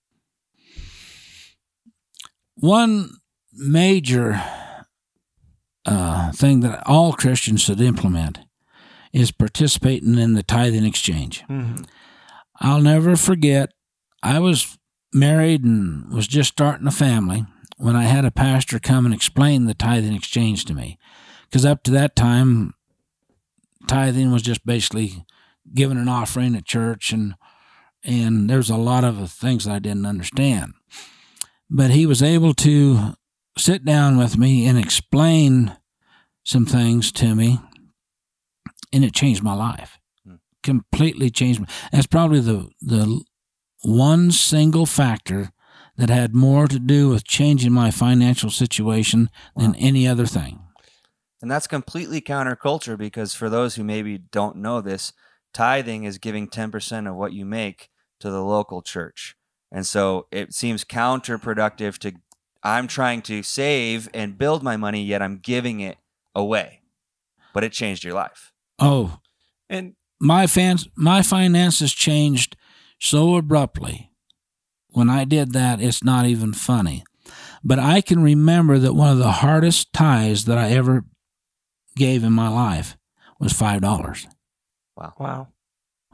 One 2.57 3.11
major 3.53 4.43
uh, 5.85 6.33
thing 6.33 6.61
that 6.61 6.83
all 6.87 7.13
Christians 7.13 7.63
should 7.63 7.81
implement 7.81 8.41
is 9.13 9.31
participating 9.31 10.19
in 10.19 10.35
the 10.35 10.43
tithing 10.43 10.85
exchange. 10.85 11.45
I'll 12.61 12.81
never 12.81 13.17
forget, 13.17 13.73
I 14.23 14.39
was 14.41 14.79
married 15.13 15.65
and 15.65 16.13
was 16.13 16.27
just 16.27 16.53
starting 16.53 16.87
a 16.87 16.91
family 16.93 17.45
when 17.79 17.97
I 17.97 18.05
had 18.05 18.25
a 18.25 18.31
pastor 18.31 18.79
come 18.79 19.05
and 19.05 19.15
explain 19.15 19.67
the 19.67 19.75
tithing 19.75 20.15
exchange 20.15 20.65
to 20.67 20.75
me. 20.75 20.99
Because 21.45 21.65
up 21.65 21.83
to 21.85 21.91
that 21.93 22.17
time, 22.17 22.75
tithing 23.87 24.33
was 24.33 24.43
just 24.43 24.67
basically 24.67 25.25
giving 25.75 25.99
an 25.99 26.09
offering 26.09 26.57
at 26.57 26.65
church, 26.65 27.13
and 27.13 27.35
and 28.03 28.49
there's 28.49 28.71
a 28.71 28.77
lot 28.77 29.05
of 29.05 29.31
things 29.31 29.65
that 29.65 29.73
I 29.73 29.79
didn't 29.79 30.07
understand. 30.07 30.75
But 31.69 31.91
he 31.91 32.07
was 32.07 32.23
able 32.23 32.55
to 32.55 33.15
sit 33.59 33.85
down 33.85 34.17
with 34.17 34.37
me 34.37 34.67
and 34.67 34.79
explain 34.79 35.77
some 36.45 36.67
things 36.67 37.11
to 37.13 37.35
me, 37.35 37.61
and 38.93 39.05
it 39.05 39.15
changed 39.15 39.43
my 39.43 39.55
life. 39.55 39.99
Hmm. 40.25 40.37
Completely 40.63 41.31
changed. 41.31 41.61
My, 41.61 41.67
that's 41.91 42.07
probably 42.07 42.41
the 42.41 42.69
the 42.81 43.23
one 43.83 44.31
single 44.31 44.87
factor 44.87 45.51
that 45.97 46.11
had 46.11 46.35
more 46.35 46.67
to 46.67 46.79
do 46.79 47.09
with 47.09 47.25
changing 47.25 47.73
my 47.73 47.91
financial 47.91 48.51
situation 48.51 49.31
than 49.57 49.75
any 49.77 50.07
other 50.07 50.27
thing. 50.27 50.61
And 51.41 51.51
that's 51.51 51.67
completely 51.67 52.21
counterculture 52.21 52.99
because 52.99 53.35
for 53.35 53.49
those 53.49 53.75
who 53.75 53.85
maybe 53.85 54.19
don't 54.19 54.57
know 54.57 54.81
this, 54.81 55.13
tithing 55.55 56.05
is 56.05 56.19
giving 56.19 56.49
10% 56.49 57.09
of 57.09 57.17
what 57.17 57.33
you 57.33 57.45
make 57.45 57.89
to 58.21 58.31
the 58.31 58.43
local 58.43 58.83
church. 58.83 59.37
And 59.71 59.87
so 59.87 60.27
it 60.31 60.55
seems 60.55 60.85
counterproductive 60.85 61.99
to 61.99 62.13
I'm 62.63 62.89
trying 62.89 63.23
to 63.23 63.43
save 63.43 64.09
and 64.13 64.39
build 64.39 64.63
my 64.63 64.77
money 64.77 65.03
yet 65.03 65.23
I'm 65.23 65.39
giving 65.39 65.81
it 65.81 65.99
away. 66.35 66.83
But 67.55 67.65
it 67.65 67.73
changed 67.73 68.05
your 68.05 68.15
life. 68.15 68.53
Oh, 68.79 69.21
and 69.69 69.95
my 70.21 70.47
fans, 70.47 70.89
my 70.97 71.23
finances 71.23 71.93
changed 71.93 72.57
so 73.01 73.37
abruptly. 73.37 74.11
When 74.89 75.09
I 75.09 75.25
did 75.25 75.53
that, 75.53 75.81
it's 75.81 76.03
not 76.03 76.27
even 76.27 76.53
funny. 76.53 77.05
But 77.63 77.79
I 77.79 78.01
can 78.01 78.23
remember 78.23 78.79
that 78.79 78.95
one 78.95 79.11
of 79.11 79.19
the 79.19 79.33
hardest 79.33 79.93
tithes 79.93 80.45
that 80.47 80.59
I 80.59 80.71
ever 80.71 81.05
gave 81.97 82.25
in 82.25 82.33
my 82.33 82.49
life 82.49 82.97
was 83.39 83.53
five 83.53 83.81
dollars. 83.81 84.27
Wow! 84.97 85.15
Wow 85.19 85.49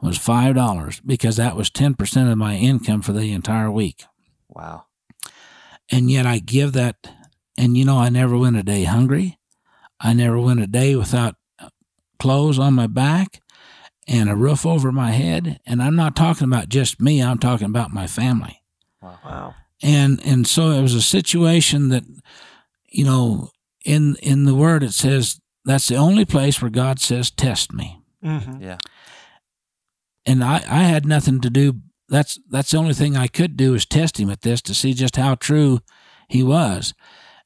Was 0.03 0.17
five 0.17 0.55
dollars 0.55 0.99
because 1.05 1.37
that 1.37 1.55
was 1.55 1.69
ten 1.69 1.93
percent 1.93 2.29
of 2.29 2.37
my 2.37 2.55
income 2.55 3.01
for 3.01 3.13
the 3.13 3.31
entire 3.31 3.71
week. 3.71 4.03
Wow. 4.49 4.85
and 5.91 6.11
yet 6.11 6.25
I 6.25 6.39
give 6.39 6.73
that. 6.73 6.95
And 7.57 7.77
you 7.77 7.85
know, 7.85 7.97
I 7.97 8.09
never 8.09 8.37
went 8.37 8.57
a 8.57 8.63
day 8.63 8.83
hungry. 8.83 9.37
I 9.99 10.13
never 10.13 10.39
went 10.39 10.59
a 10.61 10.67
day 10.67 10.95
without 10.95 11.35
clothes 12.19 12.59
on 12.59 12.73
my 12.73 12.87
back 12.87 13.41
and 14.07 14.29
a 14.29 14.35
roof 14.35 14.65
over 14.65 14.91
my 14.91 15.11
head. 15.11 15.59
And 15.65 15.81
I'm 15.81 15.95
not 15.95 16.15
talking 16.15 16.47
about 16.47 16.69
just 16.69 16.99
me. 17.01 17.21
I'm 17.23 17.37
talking 17.39 17.67
about 17.67 17.91
my 17.93 18.07
family. 18.07 18.61
wow 19.01 19.53
And 19.81 20.19
and 20.25 20.45
so 20.47 20.71
it 20.71 20.81
was 20.81 20.95
a 20.95 21.01
situation 21.01 21.89
that, 21.89 22.03
you 22.89 23.05
know, 23.05 23.49
in 23.85 24.15
in 24.21 24.45
the 24.45 24.55
word 24.55 24.83
it 24.83 24.93
says 24.93 25.39
that's 25.65 25.87
the 25.87 25.95
only 25.95 26.25
place 26.25 26.61
where 26.61 26.71
God 26.71 26.99
says 26.99 27.31
test 27.31 27.71
me. 27.73 28.01
Mm-hmm. 28.23 28.61
Yeah. 28.61 28.77
And 30.25 30.43
I, 30.43 30.63
I 30.67 30.83
had 30.83 31.05
nothing 31.05 31.41
to 31.41 31.49
do. 31.49 31.81
That's 32.09 32.39
that's 32.49 32.71
the 32.71 32.77
only 32.77 32.93
thing 32.93 33.15
I 33.15 33.27
could 33.27 33.57
do 33.57 33.73
is 33.73 33.85
test 33.85 34.19
him 34.19 34.29
at 34.29 34.41
this 34.41 34.61
to 34.63 34.73
see 34.73 34.93
just 34.93 35.15
how 35.15 35.35
true 35.35 35.79
he 36.27 36.43
was. 36.43 36.93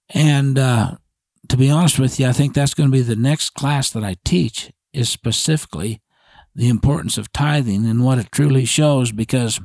And 0.10 0.58
uh, 0.58 0.96
to 1.50 1.58
be 1.58 1.70
honest 1.70 2.00
with 2.00 2.20
you, 2.20 2.28
I 2.28 2.34
think 2.34 2.54
that's 2.54 2.74
going 2.74 2.90
to 2.90 2.98
be 2.98 3.02
the 3.02 3.16
next 3.16 3.52
class 3.52 3.90
that 3.92 4.04
I 4.04 4.16
teach 4.26 4.72
is 4.94 5.10
specifically 5.10 6.02
the 6.56 6.70
importance 6.70 7.18
of 7.18 7.32
tithing 7.32 7.86
and 7.86 8.04
what 8.04 8.18
it 8.18 8.32
truly 8.32 8.66
shows 8.66 9.12
because 9.12 9.60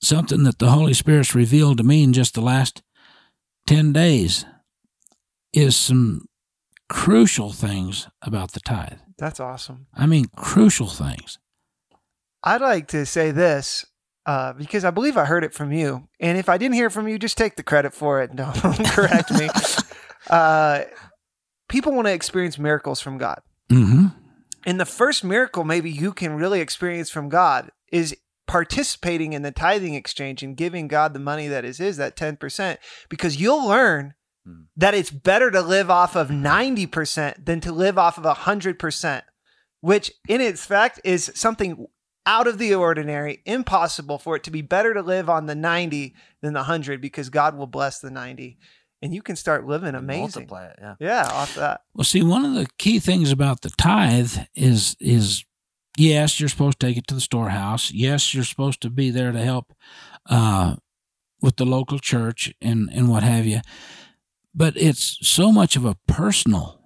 something 0.00 0.44
that 0.44 0.58
the 0.58 0.70
Holy 0.70 0.94
Spirit's 0.94 1.34
revealed 1.34 1.78
to 1.78 1.84
me 1.84 2.04
in 2.04 2.12
just 2.12 2.34
the 2.34 2.40
last 2.40 2.82
10 3.66 3.92
days 3.92 4.44
is 5.52 5.76
some 5.76 6.26
crucial 6.90 7.52
things 7.52 8.08
about 8.20 8.52
the 8.52 8.60
tithe. 8.60 8.98
that's 9.16 9.38
awesome 9.40 9.86
I 9.96 10.06
mean, 10.06 10.26
crucial 10.36 10.88
things. 10.88 11.38
I'd 12.42 12.60
like 12.60 12.88
to 12.88 13.06
say 13.06 13.30
this 13.30 13.86
uh, 14.26 14.52
because 14.54 14.84
I 14.84 14.90
believe 14.90 15.16
I 15.16 15.24
heard 15.24 15.44
it 15.44 15.54
from 15.54 15.72
you. 15.72 16.08
And 16.18 16.36
if 16.36 16.48
I 16.48 16.58
didn't 16.58 16.74
hear 16.74 16.86
it 16.86 16.92
from 16.92 17.06
you, 17.06 17.18
just 17.18 17.38
take 17.38 17.56
the 17.56 17.62
credit 17.62 17.94
for 17.94 18.20
it 18.22 18.34
don't 18.36 18.86
correct 18.86 19.30
me. 19.32 19.48
Uh, 20.28 20.84
people 21.68 21.92
want 21.92 22.06
to 22.06 22.12
experience 22.12 22.58
miracles 22.58 23.00
from 23.00 23.18
God. 23.18 23.40
hmm 23.68 24.08
And 24.66 24.78
the 24.78 24.84
first 24.84 25.24
miracle, 25.24 25.64
maybe 25.64 25.90
you 25.90 26.12
can 26.12 26.34
really 26.34 26.60
experience 26.60 27.10
from 27.10 27.28
God, 27.30 27.70
is 27.90 28.14
participating 28.46 29.32
in 29.32 29.42
the 29.42 29.50
tithing 29.50 29.94
exchange 29.94 30.42
and 30.42 30.56
giving 30.56 30.88
God 30.88 31.14
the 31.14 31.20
money 31.20 31.48
that 31.48 31.64
is 31.64 31.78
His, 31.78 31.96
that 31.96 32.16
10%, 32.16 32.76
because 33.08 33.40
you'll 33.40 33.66
learn 33.66 34.14
Hmm. 34.46 34.62
that 34.76 34.94
it's 34.94 35.10
better 35.10 35.50
to 35.50 35.60
live 35.60 35.90
off 35.90 36.16
of 36.16 36.28
90% 36.28 37.44
than 37.44 37.60
to 37.60 37.72
live 37.72 37.98
off 37.98 38.16
of 38.16 38.24
100%, 38.24 39.22
which 39.82 40.12
in 40.28 40.40
its 40.40 40.64
fact 40.64 40.98
is 41.04 41.30
something 41.34 41.86
out 42.24 42.46
of 42.46 42.58
the 42.58 42.74
ordinary, 42.74 43.42
impossible 43.44 44.18
for 44.18 44.36
it 44.36 44.44
to 44.44 44.50
be 44.50 44.62
better 44.62 44.94
to 44.94 45.02
live 45.02 45.28
on 45.28 45.46
the 45.46 45.54
90 45.54 46.14
than 46.40 46.54
the 46.54 46.60
100 46.60 47.00
because 47.00 47.28
God 47.28 47.56
will 47.56 47.66
bless 47.66 47.98
the 48.00 48.10
90 48.10 48.58
and 49.02 49.14
you 49.14 49.22
can 49.22 49.36
start 49.36 49.66
living 49.66 49.94
amazing. 49.94 50.46
Multiply 50.46 50.66
it. 50.66 50.78
Yeah. 50.80 50.94
Yeah, 51.00 51.28
off 51.32 51.54
that. 51.54 51.82
Well, 51.94 52.04
see, 52.04 52.22
one 52.22 52.44
of 52.44 52.54
the 52.54 52.66
key 52.78 52.98
things 52.98 53.32
about 53.32 53.62
the 53.62 53.70
tithe 53.70 54.36
is 54.54 54.96
is 55.00 55.44
yes, 55.96 56.38
you're 56.38 56.48
supposed 56.48 56.80
to 56.80 56.86
take 56.86 56.96
it 56.96 57.06
to 57.08 57.14
the 57.14 57.20
storehouse. 57.20 57.90
Yes, 57.92 58.34
you're 58.34 58.44
supposed 58.44 58.80
to 58.82 58.90
be 58.90 59.10
there 59.10 59.32
to 59.32 59.42
help 59.42 59.72
uh, 60.28 60.76
with 61.40 61.56
the 61.56 61.64
local 61.64 61.98
church 61.98 62.52
and 62.60 62.90
and 62.92 63.08
what 63.08 63.22
have 63.22 63.46
you. 63.46 63.60
But 64.54 64.76
it's 64.76 65.18
so 65.22 65.52
much 65.52 65.76
of 65.76 65.84
a 65.84 65.96
personal 66.06 66.80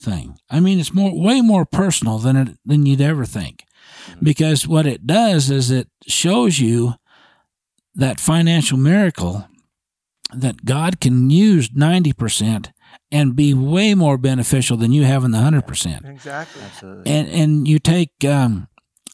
thing. 0.00 0.38
I 0.50 0.60
mean, 0.60 0.78
it's 0.80 0.94
more 0.94 1.12
way 1.18 1.40
more 1.40 1.64
personal 1.66 2.18
than 2.18 2.36
it 2.36 2.48
than 2.64 2.86
you'd 2.86 3.00
ever 3.00 3.24
think, 3.24 3.64
because 4.22 4.66
what 4.66 4.86
it 4.86 5.06
does 5.06 5.50
is 5.50 5.70
it 5.70 5.88
shows 6.06 6.58
you 6.58 6.94
that 7.94 8.20
financial 8.20 8.78
miracle 8.78 9.46
that 10.32 10.64
God 10.64 11.00
can 11.00 11.30
use 11.30 11.70
ninety 11.74 12.12
percent 12.12 12.70
and 13.12 13.36
be 13.36 13.54
way 13.54 13.94
more 13.94 14.18
beneficial 14.18 14.76
than 14.76 14.92
you 14.92 15.04
have 15.04 15.24
in 15.24 15.30
the 15.30 15.38
hundred 15.38 15.66
percent 15.66 16.04
Exactly. 16.06 16.62
Absolutely. 16.62 17.12
and 17.12 17.28
and 17.28 17.68
you 17.68 17.78
take 17.78 18.12
um 18.24 18.66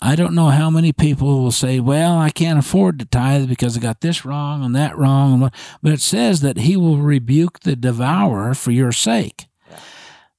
I 0.03 0.17
don't 0.17 0.35
know 0.35 0.49
how 0.49 0.71
many 0.71 0.93
people 0.93 1.43
will 1.43 1.53
say, 1.53 1.79
"Well, 1.79 2.17
I 2.19 2.31
can't 2.31 2.59
afford 2.59 2.99
to 2.99 3.05
tithe 3.05 3.49
because 3.49 3.77
I 3.77 3.81
got 3.81 4.01
this 4.01 4.25
wrong 4.25 4.65
and 4.65 4.75
that 4.75 4.97
wrong," 4.97 5.51
but 5.83 5.93
it 5.93 6.01
says 6.01 6.41
that 6.41 6.59
He 6.59 6.77
will 6.77 6.99
rebuke 6.99 7.61
the 7.61 7.77
devourer 7.77 8.55
for 8.55 8.71
your 8.71 8.93
sake. 8.93 9.49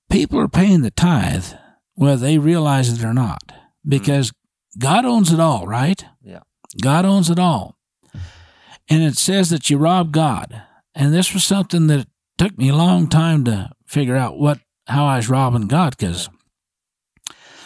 People 0.10 0.40
are 0.40 0.48
paying 0.48 0.82
the 0.82 0.92
tithe 0.92 1.46
whether 1.94 2.22
they 2.22 2.38
realize 2.40 2.90
it 2.90 3.04
or 3.04 3.14
not, 3.14 3.52
because 3.88 4.32
God 4.80 5.06
owns 5.06 5.32
it 5.32 5.40
all, 5.40 5.68
right? 5.68 6.04
Yeah. 6.24 6.40
God 6.82 7.06
owns 7.06 7.30
it 7.30 7.38
all, 7.38 7.78
and 8.90 9.04
it 9.04 9.18
says 9.18 9.52
that 9.52 9.70
you 9.70 9.78
rob 9.78 10.12
God, 10.12 10.64
and 10.96 11.14
this 11.14 11.34
was 11.34 11.44
something 11.44 11.86
that 11.88 12.08
took 12.38 12.58
me 12.58 12.70
a 12.70 12.76
long 12.76 13.08
time 13.08 13.44
to 13.44 13.70
figure 13.86 14.16
out 14.16 14.40
what 14.40 14.60
how 14.88 15.06
I 15.06 15.18
was 15.18 15.30
robbing 15.30 15.68
God 15.68 15.96
because 15.96 16.30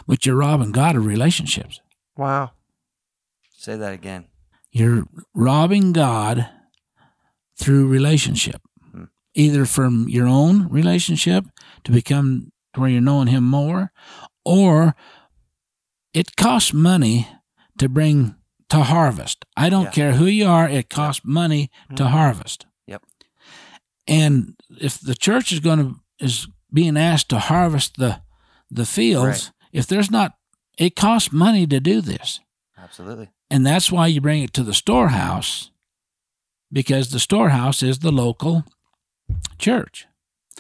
but 0.08 0.26
you're 0.26 0.36
robbing 0.36 0.72
God 0.72 0.96
of 0.96 1.06
relationships. 1.06 1.80
Wow. 2.18 2.52
Say 3.52 3.76
that 3.78 3.94
again. 3.94 4.26
You're 4.72 5.06
robbing 5.34 5.94
God 5.94 6.50
through 7.58 7.88
relationship, 7.88 8.62
Hmm. 8.92 9.06
either 9.34 9.66
from 9.66 10.08
your 10.10 10.28
own 10.28 10.68
relationship 10.70 11.46
to 11.84 11.92
become 11.92 12.52
to 12.74 12.82
where 12.82 12.90
you're 12.90 13.02
knowing 13.02 13.28
Him 13.28 13.46
more, 13.46 13.92
or 14.44 14.96
it 16.14 16.36
costs 16.36 16.74
money 16.74 17.28
to 17.78 17.88
bring 17.88 18.36
to 18.70 18.84
harvest. 18.84 19.46
I 19.56 19.70
don't 19.70 19.86
Yeah. 19.86 19.92
care 19.92 20.14
who 20.16 20.26
you 20.26 20.48
are; 20.48 20.68
it 20.68 20.90
costs 20.90 21.22
money 21.24 21.70
to 21.96 22.04
Mhm. 22.04 22.10
harvest. 22.10 22.66
Yep. 22.88 23.04
And 24.08 24.56
if 24.80 25.00
the 25.00 25.16
church 25.16 25.52
is 25.52 25.60
going 25.62 25.80
to 25.80 26.00
is 26.20 26.48
being 26.74 26.98
asked 26.98 27.30
to 27.30 27.40
harvest 27.40 27.96
the 27.98 28.22
the 28.72 28.86
fields, 28.86 29.46
Right. 29.46 29.52
if 29.72 29.88
there's 29.88 30.10
not, 30.12 30.34
it 30.78 30.96
costs 30.96 31.32
money 31.32 31.66
to 31.68 31.80
do 31.80 32.02
this. 32.02 32.40
Absolutely. 32.78 33.30
And 33.50 33.66
that's 33.66 33.92
why 33.92 34.08
you 34.08 34.22
bring 34.22 34.42
it 34.44 34.54
to 34.54 34.64
the 34.64 34.74
storehouse 34.74 35.72
because 36.72 37.12
the 37.12 37.20
storehouse 37.20 37.82
is 37.84 38.00
the 38.00 38.12
local 38.12 38.64
church. 39.58 40.08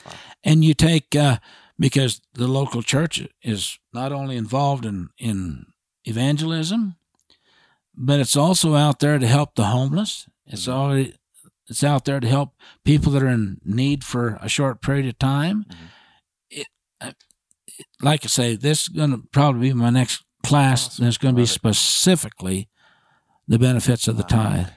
Wow. 0.06 0.12
And 0.44 0.64
you 0.64 0.74
take, 0.74 1.16
uh, 1.16 1.38
because 1.80 2.22
the 2.34 2.48
local 2.48 2.82
church 2.82 3.28
is 3.42 3.80
not 3.94 4.12
only 4.12 4.38
involved 4.38 4.86
in, 4.86 5.10
in 5.18 5.66
evangelism, 6.06 6.96
but 7.96 8.20
it's 8.20 8.36
also 8.38 8.76
out 8.76 9.00
there 9.00 9.18
to 9.20 9.28
help 9.28 9.56
the 9.56 9.66
homeless. 9.66 10.28
It's 10.46 10.68
Mhm. 10.68 10.74
already, 10.74 11.16
it's 11.68 11.84
out 11.84 12.06
there 12.06 12.20
to 12.20 12.28
help 12.28 12.56
people 12.84 13.12
that 13.14 13.24
are 13.24 13.28
in 13.30 13.60
need 13.66 14.04
for 14.04 14.38
a 14.42 14.48
short 14.50 14.82
period 14.82 15.08
of 15.08 15.18
time. 15.20 15.66
Mhm. 15.68 15.76
Uh, 17.02 17.08
it, 17.10 17.16
like 18.02 18.24
I 18.24 18.28
say, 18.28 18.56
this 18.56 18.84
is 18.84 18.88
going 18.90 19.12
to 19.12 19.24
probably 19.32 19.70
be 19.70 19.74
my 19.74 19.90
next 19.90 20.24
class. 20.44 20.88
Awesome. 20.88 21.08
it's 21.08 21.18
going 21.18 21.34
to 21.36 21.38
be 21.40 21.44
it. 21.44 21.48
specifically 21.48 22.70
the 23.48 23.60
benefits 23.60 24.08
of 24.08 24.18
the 24.18 24.24
Wow. 24.24 24.44
tithe. 24.44 24.68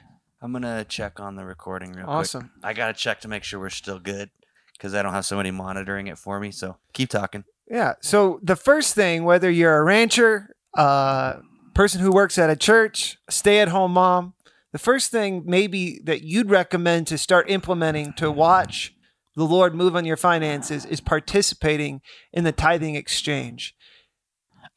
I'm 0.41 0.53
gonna 0.53 0.85
check 0.85 1.19
on 1.19 1.35
the 1.35 1.43
recording 1.43 1.91
real 1.91 2.05
Awesome. 2.07 2.41
quick. 2.43 2.51
I 2.63 2.71
gotta 2.73 2.93
check 2.93 3.19
to 3.21 3.27
make 3.27 3.43
sure 3.43 3.59
we're 3.59 3.69
still 3.69 3.99
good 3.99 4.29
because 4.71 4.93
I 4.95 5.01
don't 5.01 5.11
have 5.11 5.25
somebody 5.25 5.51
monitoring 5.51 6.07
it 6.07 6.17
for 6.17 6.39
me. 6.39 6.51
So 6.51 6.77
keep 6.93 7.09
talking. 7.09 7.43
Yeah. 7.69 7.95
So 8.01 8.39
the 8.41 8.55
first 8.55 8.95
thing, 8.95 9.25
whether 9.25 9.49
you're 9.51 9.75
a 9.75 9.83
rancher, 9.83 10.55
a 10.75 11.39
person 11.73 11.99
who 11.99 12.11
works 12.11 12.37
at 12.37 12.49
a 12.49 12.55
church, 12.55 13.17
stay-at-home 13.29 13.91
mom, 13.91 14.33
the 14.71 14.79
first 14.79 15.11
thing 15.11 15.43
maybe 15.45 15.99
that 16.05 16.21
you'd 16.23 16.49
recommend 16.49 17.07
to 17.07 17.17
start 17.17 17.49
implementing 17.49 18.13
to 18.13 18.31
watch 18.31 18.93
the 19.39 19.45
Lord 19.45 19.73
move 19.73 19.95
on 19.95 20.03
your 20.03 20.17
finances 20.17 20.83
is 20.85 20.99
participating 20.99 22.01
in 22.33 22.43
the 22.43 22.51
tithing 22.51 22.95
exchange. 22.95 23.73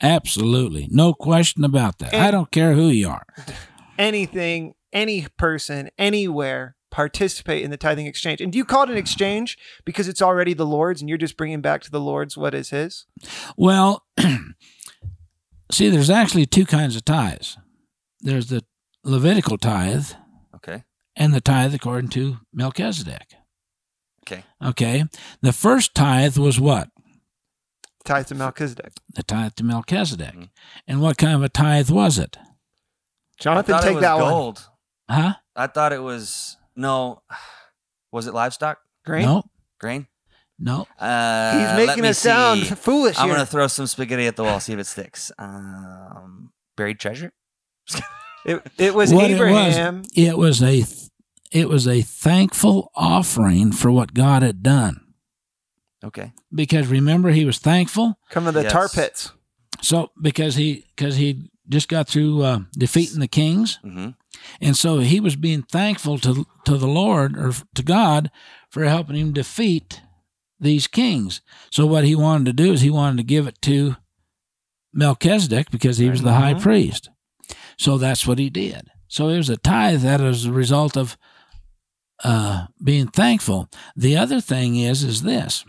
Absolutely. 0.00 0.86
No 0.90 1.14
question 1.14 1.64
about 1.64 1.98
that. 1.98 2.14
I 2.14 2.30
don't 2.30 2.50
care 2.52 2.74
who 2.74 2.88
you 2.88 3.08
are. 3.08 3.26
Anything, 3.98 4.74
any 4.92 5.26
person, 5.36 5.90
anywhere 5.98 6.76
participate 6.92 7.64
in 7.64 7.70
the 7.72 7.76
tithing 7.76 8.06
exchange. 8.06 8.40
And 8.40 8.52
do 8.52 8.58
you 8.58 8.64
call 8.64 8.84
it 8.84 8.90
an 8.90 8.96
exchange 8.96 9.58
because 9.84 10.06
it's 10.06 10.22
already 10.22 10.54
the 10.54 10.66
Lord's 10.66 11.00
and 11.00 11.08
you're 11.08 11.18
just 11.18 11.36
bringing 11.36 11.60
back 11.60 11.82
to 11.82 11.90
the 11.90 12.00
Lord's 12.00 12.36
what 12.36 12.54
is 12.54 12.70
his? 12.70 13.06
Well, 13.56 14.04
see, 15.72 15.88
there's 15.88 16.10
actually 16.10 16.46
two 16.46 16.66
kinds 16.66 16.94
of 16.94 17.04
tithes 17.04 17.56
there's 18.20 18.46
the 18.46 18.62
Levitical 19.04 19.58
tithe 19.58 20.06
Okay. 20.54 20.84
and 21.16 21.34
the 21.34 21.40
tithe 21.40 21.74
according 21.74 22.10
to 22.10 22.36
Melchizedek. 22.52 23.34
Okay. 24.26 24.44
Okay. 24.62 25.04
The 25.40 25.52
first 25.52 25.94
tithe 25.94 26.36
was 26.38 26.60
what? 26.60 26.88
Tithe 28.04 28.26
to 28.28 28.34
Melchizedek. 28.34 28.92
The 29.14 29.22
tithe 29.22 29.54
to 29.56 29.64
Melchizedek. 29.64 30.34
Mhm. 30.34 30.48
And 30.88 31.00
what 31.00 31.18
kind 31.18 31.34
of 31.34 31.42
a 31.42 31.48
tithe 31.48 31.90
was 31.90 32.18
it? 32.18 32.36
Jonathan, 33.38 33.78
take 33.80 33.90
it 33.92 33.94
was 33.94 34.02
that 34.02 34.14
one. 34.18 34.30
gold. 34.30 34.68
Huh? 35.10 35.34
I 35.56 35.66
thought 35.66 35.92
it 35.92 36.02
was 36.02 36.56
no. 36.76 37.22
Was 38.12 38.26
it 38.26 38.34
livestock? 38.34 38.78
Grain? 39.04 39.24
No. 39.24 39.42
Grain? 39.80 40.06
No. 40.58 40.86
Uh, 40.98 41.76
He's 41.78 41.86
making 41.86 42.04
it 42.04 42.14
sound 42.14 42.62
see. 42.66 42.74
foolish 42.74 43.18
I'm 43.18 43.26
here. 43.26 43.34
gonna 43.34 43.46
throw 43.46 43.66
some 43.66 43.86
spaghetti 43.86 44.26
at 44.26 44.36
the 44.36 44.44
wall, 44.44 44.60
see 44.60 44.72
if 44.72 44.78
it 44.78 44.86
sticks. 44.86 45.32
Um, 45.38 46.52
buried 46.76 46.98
treasure. 47.00 47.32
It, 48.44 48.60
it 48.76 48.92
was 48.92 49.12
What 49.14 49.30
it 49.30 49.34
was- 49.34 49.40
Abraham. 49.40 50.02
It 50.16 50.36
was 50.36 50.60
a 50.64 50.82
it 51.52 51.68
was 51.68 51.86
a 51.86 52.02
thankful 52.02 52.90
offering 52.94 53.72
for 53.72 53.90
what 53.92 54.14
God 54.14 54.42
had 54.42 54.62
done. 54.62 55.00
Okay. 56.04 56.32
Because 56.52 56.88
remember 56.88 57.30
he 57.30 57.44
was 57.44 57.58
thankful. 57.58 58.18
Come 58.30 58.46
to 58.46 58.52
the 58.52 58.62
Yes. 58.62 58.72
tar 58.72 58.88
pits. 58.88 59.32
So 59.80 60.10
because 60.20 60.56
he 60.56 60.86
because 60.96 61.16
he 61.16 61.50
just 61.68 61.88
got 61.88 62.08
through 62.08 62.42
uh, 62.42 62.60
defeating 62.72 63.20
the 63.20 63.28
kings, 63.28 63.78
Mm-hmm. 63.84 64.10
and 64.60 64.76
so 64.76 64.98
he 64.98 65.20
was 65.20 65.36
being 65.36 65.62
thankful 65.62 66.18
to 66.18 66.46
to 66.64 66.76
the 66.76 66.88
Lord 66.88 67.36
or 67.38 67.52
to 67.74 67.82
God 67.82 68.30
for 68.70 68.84
helping 68.84 69.16
him 69.16 69.32
defeat 69.32 70.00
these 70.58 70.86
kings. 70.86 71.40
So 71.70 71.86
what 71.86 72.04
he 72.04 72.14
wanted 72.14 72.46
to 72.46 72.52
do 72.64 72.72
is 72.72 72.80
he 72.80 72.90
wanted 72.90 73.16
to 73.18 73.22
give 73.34 73.46
it 73.46 73.60
to 73.62 73.96
Melchizedek 74.92 75.70
because 75.70 75.98
he 75.98 76.08
was 76.10 76.22
the 76.22 76.34
high 76.34 76.54
Mhm. 76.54 76.60
priest. 76.62 77.08
So 77.78 77.98
that's 77.98 78.26
what 78.26 78.38
he 78.38 78.50
did. 78.50 78.88
So 79.08 79.28
it 79.28 79.36
was 79.36 79.48
a 79.50 79.56
tithe 79.56 80.02
that 80.02 80.20
was 80.20 80.44
a 80.46 80.52
result 80.52 80.96
of 80.96 81.16
uh, 82.24 82.66
being 82.82 83.06
thankful. 83.08 83.68
The 83.96 84.16
other 84.16 84.40
thing 84.40 84.76
is 84.76 85.02
is 85.04 85.22
this 85.22 85.64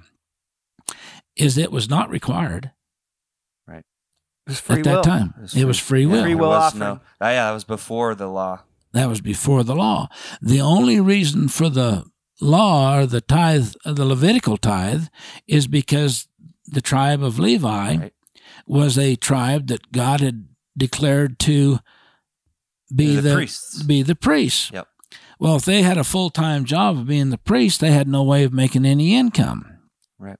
is 1.35 1.57
it 1.57 1.71
was 1.71 1.89
not 1.89 2.09
required 2.09 2.71
Right. 3.67 3.83
It 4.45 4.49
was 4.49 4.59
free 4.59 4.77
at 4.79 4.83
that 4.83 4.95
will. 4.97 5.03
time. 5.03 5.33
It 5.55 5.65
was, 5.65 5.79
free 5.79 6.05
will. 6.05 6.21
Free 6.23 6.35
will 6.35 6.49
was 6.49 6.73
offering. 6.73 6.79
No, 6.79 6.99
oh, 7.21 7.29
yeah, 7.29 7.45
that 7.47 7.53
was 7.53 7.63
before 7.63 8.13
the 8.13 8.27
law. 8.27 8.61
That 8.91 9.07
was 9.09 9.21
before 9.21 9.63
the 9.63 9.75
law. 9.75 10.09
The 10.41 10.61
only 10.61 10.99
reason 10.99 11.47
for 11.47 11.69
the 11.69 12.05
law 12.41 12.97
or 12.99 13.05
the 13.07 13.21
tithe, 13.21 13.73
uh, 13.85 13.93
the 13.93 14.05
Levitical 14.05 14.57
tithe, 14.57 15.05
is 15.47 15.65
because 15.67 16.27
the 16.67 16.81
tribe 16.81 17.23
of 17.23 17.39
Levi 17.39 17.95
Right. 17.95 18.13
was 18.67 18.97
a 18.97 19.15
tribe 19.15 19.67
that 19.67 19.91
God 19.91 20.19
had 20.19 20.47
declared 20.77 21.39
to 21.39 21.79
be 22.93 23.15
the, 23.15 23.21
the 23.21 23.33
priests. 23.35 23.83
be 23.83 24.03
the 24.03 24.15
priests. 24.15 24.69
Yep. 24.71 24.87
Well, 25.43 25.57
if 25.57 25.65
they 25.65 25.81
had 25.81 25.97
a 25.97 26.05
full 26.05 26.29
time 26.29 26.63
job 26.63 26.97
of 26.97 27.05
being 27.05 27.29
the 27.29 27.37
priest, 27.37 27.81
they 27.81 27.91
had 27.91 28.07
no 28.07 28.23
way 28.23 28.45
of 28.45 28.53
making 28.53 28.85
any 28.85 29.13
income. 29.13 29.65
Right. 30.17 30.39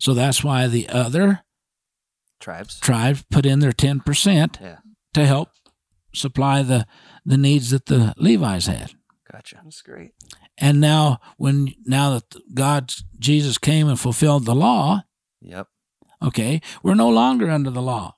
So 0.00 0.12
that's 0.12 0.42
why 0.42 0.66
the 0.66 0.88
other 0.88 1.42
Tribes. 2.40 2.80
tribes 2.80 3.24
put 3.30 3.46
in 3.46 3.60
their 3.60 3.70
ten 3.72 4.00
percent 4.00 4.58
Yeah. 4.60 4.78
to 5.14 5.24
help 5.24 5.50
supply 6.12 6.62
the 6.62 6.84
the 7.24 7.36
needs 7.36 7.70
that 7.70 7.86
the 7.86 8.12
Levites 8.16 8.66
had. 8.66 8.92
Gotcha. 9.30 9.60
That's 9.62 9.82
great. 9.82 10.14
And 10.58 10.80
now, 10.80 11.20
when 11.36 11.72
now 11.86 12.10
that 12.18 12.54
God, 12.54 12.92
Jesus 13.20 13.56
came 13.56 13.86
and 13.88 14.00
fulfilled 14.00 14.46
the 14.46 14.54
law, 14.56 15.04
Yep. 15.42 15.68
okay, 16.22 16.60
we're 16.82 16.94
no 16.96 17.08
longer 17.08 17.48
under 17.48 17.70
the 17.70 17.82
law. 17.82 18.16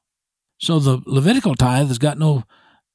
So 0.59 0.79
the 0.79 1.03
Levitical 1.05 1.57
tithe 1.57 1.89
has 1.89 1.99
got 1.99 2.19
no 2.19 2.45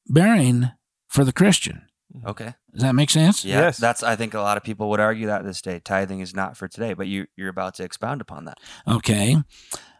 bearing 0.08 0.72
for 1.08 1.24
the 1.24 1.34
Christian. 1.34 1.84
Okay. 2.26 2.56
Does 2.78 2.84
that 2.84 2.94
make 2.96 3.10
sense? 3.10 3.44
Yeah. 3.44 3.62
Yes. 3.62 3.78
That's 3.78 4.04
I 4.04 4.16
think 4.16 4.34
a 4.36 4.40
lot 4.40 4.56
of 4.58 4.64
people 4.64 4.90
would 4.92 5.00
argue 5.00 5.26
that 5.28 5.44
this 5.44 5.62
day 5.62 5.80
tithing 5.84 6.20
is 6.20 6.36
not 6.36 6.56
for 6.56 6.68
today, 6.68 6.94
but 6.94 7.08
you 7.08 7.26
you're 7.36 7.50
about 7.50 7.74
to 7.76 7.84
expound 7.84 8.22
upon 8.22 8.46
that. 8.46 8.60
Okay. 8.88 9.36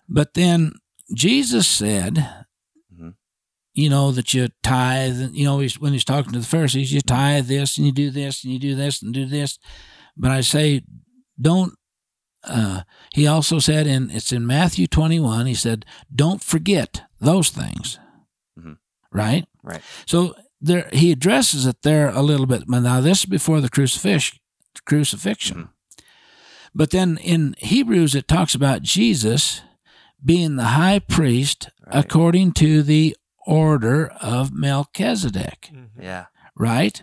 But 0.08 0.36
then 0.36 0.74
Jesus 1.14 1.68
said, 1.68 2.46
Mhm. 2.94 3.16
you 3.74 3.90
know, 3.90 4.12
that 4.12 4.34
you 4.34 4.50
tithe, 4.62 5.32
you 5.34 5.44
know, 5.46 5.60
he's, 5.60 5.80
when 5.80 5.92
he's 5.94 6.06
talking 6.06 6.34
to 6.34 6.40
the 6.40 6.46
Pharisees, 6.46 6.94
you 6.94 7.02
tithe 7.02 7.48
this 7.48 7.78
and 7.78 7.86
you 7.88 7.92
do 7.92 8.10
this 8.12 8.44
and 8.44 8.54
you 8.54 8.60
do 8.60 8.76
this 8.76 9.02
and 9.02 9.14
do 9.14 9.26
this. 9.26 9.58
But 10.16 10.32
I 10.32 10.42
say, 10.42 10.84
don't, 11.42 11.74
uh, 12.44 12.82
he 13.14 13.26
also 13.28 13.60
said 13.60 13.88
in, 13.88 14.10
it's 14.12 14.32
in 14.32 14.46
Matthew 14.46 14.86
21, 14.88 15.46
he 15.48 15.54
said, 15.54 15.86
don't 16.14 16.44
forget 16.44 17.04
those 17.20 17.50
things. 17.50 18.00
Mhm. 18.60 18.78
Right? 19.12 19.46
Right. 19.64 19.82
So 20.06 20.36
there, 20.60 20.90
he 20.92 21.12
addresses 21.12 21.66
it 21.66 21.82
there 21.84 22.10
a 22.10 22.22
little 22.22 22.46
bit. 22.46 22.64
But 22.68 22.80
now 22.80 23.02
this 23.02 23.20
is 23.20 23.26
before 23.26 23.62
the 23.62 23.70
crucifix, 23.70 24.32
crucifixion. 24.86 25.58
Mhm. 25.64 25.70
But 26.76 26.92
then 26.92 27.18
in 27.18 27.56
Hebrews, 27.60 28.14
it 28.16 28.28
talks 28.28 28.54
about 28.56 28.82
Jesus 28.84 29.62
being 30.24 30.56
the 30.56 30.66
high 30.66 31.00
priest 31.00 31.70
Right. 31.86 32.04
according 32.06 32.52
to 32.54 32.84
the 32.84 33.16
order 33.46 34.08
of 34.08 34.52
Melchizedek, 34.52 35.72
Yeah. 36.00 36.26
right? 36.56 37.02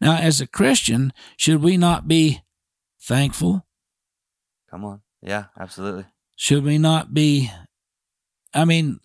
Now, 0.00 0.16
as 0.16 0.40
a 0.40 0.46
Christian, 0.46 1.12
should 1.36 1.62
we 1.62 1.76
not 1.76 2.08
be 2.08 2.42
thankful? 3.00 3.66
Come 4.70 4.84
on. 4.84 5.02
Yeah, 5.22 5.46
absolutely. 5.58 6.06
Should 6.36 6.64
we 6.64 6.78
not 6.78 7.12
be? 7.12 7.50
I 8.54 8.64
mean, 8.64 9.00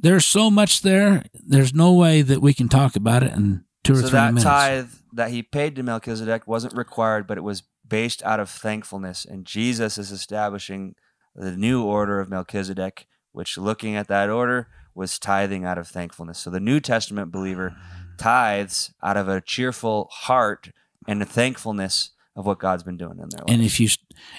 there's 0.00 0.26
so 0.26 0.50
much 0.50 0.82
there. 0.82 1.24
There's 1.34 1.74
no 1.74 1.92
way 1.92 2.22
that 2.22 2.40
we 2.40 2.54
can 2.54 2.68
talk 2.68 2.96
about 2.96 3.22
it 3.22 3.32
in 3.32 3.64
two 3.84 3.94
or 3.94 3.96
so 3.96 4.02
three 4.02 4.10
that 4.12 4.34
minutes. 4.34 4.44
tithe 4.44 4.88
that 5.12 5.30
he 5.30 5.42
paid 5.42 5.76
to 5.76 5.82
Melchizedek 5.82 6.46
wasn't 6.46 6.76
required, 6.76 7.26
but 7.26 7.38
it 7.38 7.42
was 7.42 7.62
based 7.86 8.22
out 8.22 8.40
of 8.40 8.48
thankfulness. 8.48 9.24
And 9.24 9.44
Jesus 9.44 9.98
is 9.98 10.10
establishing 10.10 10.94
the 11.34 11.56
new 11.56 11.82
order 11.84 12.20
of 12.20 12.28
Melchizedek, 12.28 13.06
which 13.32 13.58
looking 13.58 13.96
at 13.96 14.08
that 14.08 14.30
order 14.30 14.68
was 14.94 15.18
tithing 15.18 15.64
out 15.64 15.78
of 15.78 15.88
thankfulness. 15.88 16.38
So 16.38 16.50
the 16.50 16.60
New 16.60 16.80
Testament 16.80 17.30
believer 17.30 17.76
tithes 18.18 18.92
out 19.02 19.16
of 19.16 19.28
a 19.28 19.40
cheerful 19.40 20.08
heart 20.10 20.70
and 21.06 21.22
a 21.22 21.26
thankfulness 21.26 22.10
of 22.36 22.46
what 22.46 22.58
God's 22.58 22.82
been 22.82 22.96
doing 22.96 23.18
in 23.18 23.28
their 23.30 23.40
life. 23.40 23.48
and 23.48 23.62
if 23.62 23.80
you, 23.80 23.88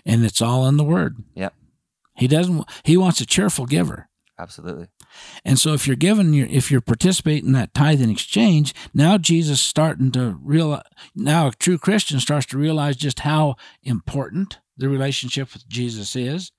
and 0.06 0.24
it's 0.24 0.42
all 0.42 0.68
in 0.68 0.78
the 0.78 0.84
Word. 0.84 1.18
Yep. 1.36 1.54
He 2.16 2.28
doesn't. 2.28 2.66
He 2.84 2.98
wants 2.98 3.20
a 3.22 3.26
cheerful 3.26 3.66
giver. 3.66 4.10
Absolutely. 4.38 4.88
And 5.46 5.60
so 5.60 5.74
if 5.74 5.88
you're 5.88 5.96
giving 5.96 6.34
your 6.34 6.48
if 6.48 6.70
you're 6.72 6.82
participating 6.82 7.48
in 7.48 7.54
that 7.54 7.74
tithe 7.74 8.02
and 8.02 8.12
exchange, 8.12 8.74
now 8.94 9.18
Jesus 9.18 9.60
is 9.60 9.66
starting 9.66 10.12
to 10.12 10.38
realize 10.42 10.84
now 11.16 11.48
a 11.48 11.52
true 11.52 11.78
Christian 11.78 12.20
starts 12.20 12.46
to 12.48 12.58
realize 12.58 12.96
just 12.96 13.20
how 13.22 13.56
important 13.84 14.60
the 14.78 14.90
relationship 14.90 15.54
with 15.54 15.68
Jesus 15.68 16.16
is, 16.16 16.52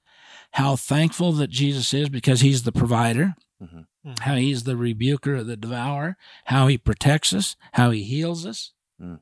how 0.52 0.76
thankful 0.76 1.32
that 1.32 1.50
Jesus 1.50 1.92
is 1.94 2.08
because 2.08 2.40
he's 2.40 2.62
the 2.64 2.72
provider, 2.72 3.34
Mhm. 3.62 3.86
how 4.20 4.34
he's 4.36 4.64
the 4.64 4.76
rebuker 4.76 5.36
of 5.36 5.46
the 5.46 5.56
devourer, 5.56 6.16
how 6.46 6.66
he 6.66 6.76
protects 6.78 7.32
us, 7.32 7.56
how 7.74 7.90
he 7.90 8.02
heals 8.02 8.44
us. 8.44 8.72
Mm. 9.00 9.20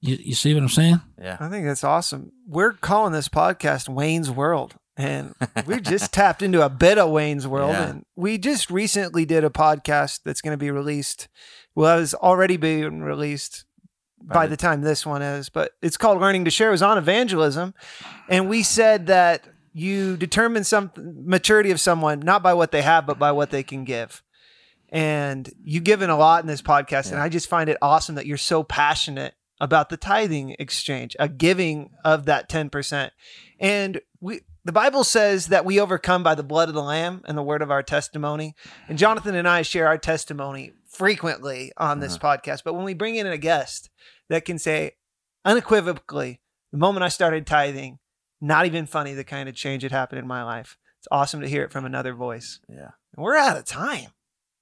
You, 0.00 0.16
you 0.20 0.34
see 0.34 0.52
what 0.54 0.62
I'm 0.62 0.68
saying? 0.68 1.00
Yeah. 1.20 1.38
I 1.40 1.48
think 1.48 1.64
that's 1.66 1.82
awesome. 1.84 2.32
We're 2.46 2.72
calling 2.72 3.12
this 3.12 3.28
podcast 3.30 3.88
Wayne's 3.88 4.30
World. 4.30 4.76
And 4.96 5.34
we 5.66 5.80
just 5.80 6.12
tapped 6.12 6.42
into 6.42 6.62
a 6.64 6.68
bit 6.70 6.98
of 6.98 7.10
Wayne's 7.10 7.46
World. 7.46 7.72
Yeah. 7.72 7.88
And 7.88 8.04
we 8.16 8.38
just 8.38 8.70
recently 8.70 9.24
did 9.24 9.44
a 9.44 9.50
podcast 9.50 10.20
that's 10.24 10.40
going 10.40 10.54
to 10.54 10.58
be 10.58 10.70
released. 10.70 11.28
Well, 11.74 11.98
it's 11.98 12.14
already 12.14 12.56
being 12.56 13.02
released 13.02 13.64
by 14.22 14.34
By 14.34 14.46
the 14.46 14.50
the- 14.50 14.56
time 14.56 14.80
this 14.80 15.04
one 15.04 15.20
is, 15.22 15.48
but 15.50 15.72
it's 15.82 15.96
called 15.98 16.20
Learning 16.20 16.44
to 16.46 16.50
Share. 16.50 16.68
It 16.68 16.72
was 16.72 16.82
on 16.82 16.96
evangelism. 16.98 17.74
And 18.28 18.48
we 18.48 18.62
said 18.62 19.06
that 19.08 19.44
you 19.74 20.16
determine 20.16 20.64
some 20.64 20.90
maturity 20.96 21.70
of 21.70 21.78
someone 21.80 22.20
not 22.20 22.42
by 22.42 22.54
what 22.54 22.72
they 22.72 22.80
have, 22.82 23.04
but 23.06 23.18
by 23.18 23.32
what 23.32 23.50
they 23.50 23.62
can 23.62 23.84
give. 23.84 24.22
And 24.88 25.52
you've 25.62 25.84
given 25.84 26.08
a 26.08 26.16
lot 26.16 26.42
in 26.42 26.46
this 26.46 26.62
podcast. 26.62 27.10
And 27.12 27.20
I 27.20 27.28
just 27.28 27.48
find 27.48 27.68
it 27.68 27.76
awesome 27.82 28.14
that 28.14 28.24
you're 28.24 28.38
so 28.38 28.62
passionate 28.62 29.34
about 29.60 29.88
the 29.90 29.96
tithing 29.98 30.56
exchange, 30.58 31.14
a 31.18 31.28
giving 31.28 31.90
of 32.04 32.24
that 32.26 32.48
10%. 32.48 33.10
And 33.60 34.00
we 34.20 34.40
the 34.66 34.72
Bible 34.72 35.04
says 35.04 35.46
that 35.46 35.64
we 35.64 35.78
overcome 35.78 36.24
by 36.24 36.34
the 36.34 36.42
blood 36.42 36.68
of 36.68 36.74
the 36.74 36.82
lamb 36.82 37.22
and 37.26 37.38
the 37.38 37.42
word 37.42 37.62
of 37.62 37.70
our 37.70 37.84
testimony. 37.84 38.56
And 38.88 38.98
Jonathan 38.98 39.36
and 39.36 39.46
I 39.46 39.62
share 39.62 39.86
our 39.86 39.96
testimony 39.96 40.72
frequently 40.88 41.70
on 41.76 42.00
this 42.00 42.16
uh-huh. 42.16 42.38
podcast, 42.38 42.64
but 42.64 42.74
when 42.74 42.84
we 42.84 42.92
bring 42.92 43.14
in 43.14 43.28
a 43.28 43.38
guest 43.38 43.90
that 44.28 44.44
can 44.44 44.58
say 44.58 44.96
unequivocally, 45.44 46.40
the 46.72 46.78
moment 46.78 47.04
I 47.04 47.10
started 47.10 47.46
tithing, 47.46 48.00
not 48.40 48.66
even 48.66 48.86
funny 48.86 49.14
the 49.14 49.22
kind 49.22 49.48
of 49.48 49.54
change 49.54 49.84
that 49.84 49.92
happened 49.92 50.18
in 50.18 50.26
my 50.26 50.42
life. 50.42 50.76
It's 50.98 51.08
awesome 51.12 51.42
to 51.42 51.48
hear 51.48 51.62
it 51.62 51.70
from 51.70 51.84
another 51.84 52.12
voice. 52.12 52.58
Yeah. 52.68 52.90
And 53.16 53.24
we're 53.24 53.36
out 53.36 53.56
of 53.56 53.66
time. 53.66 54.10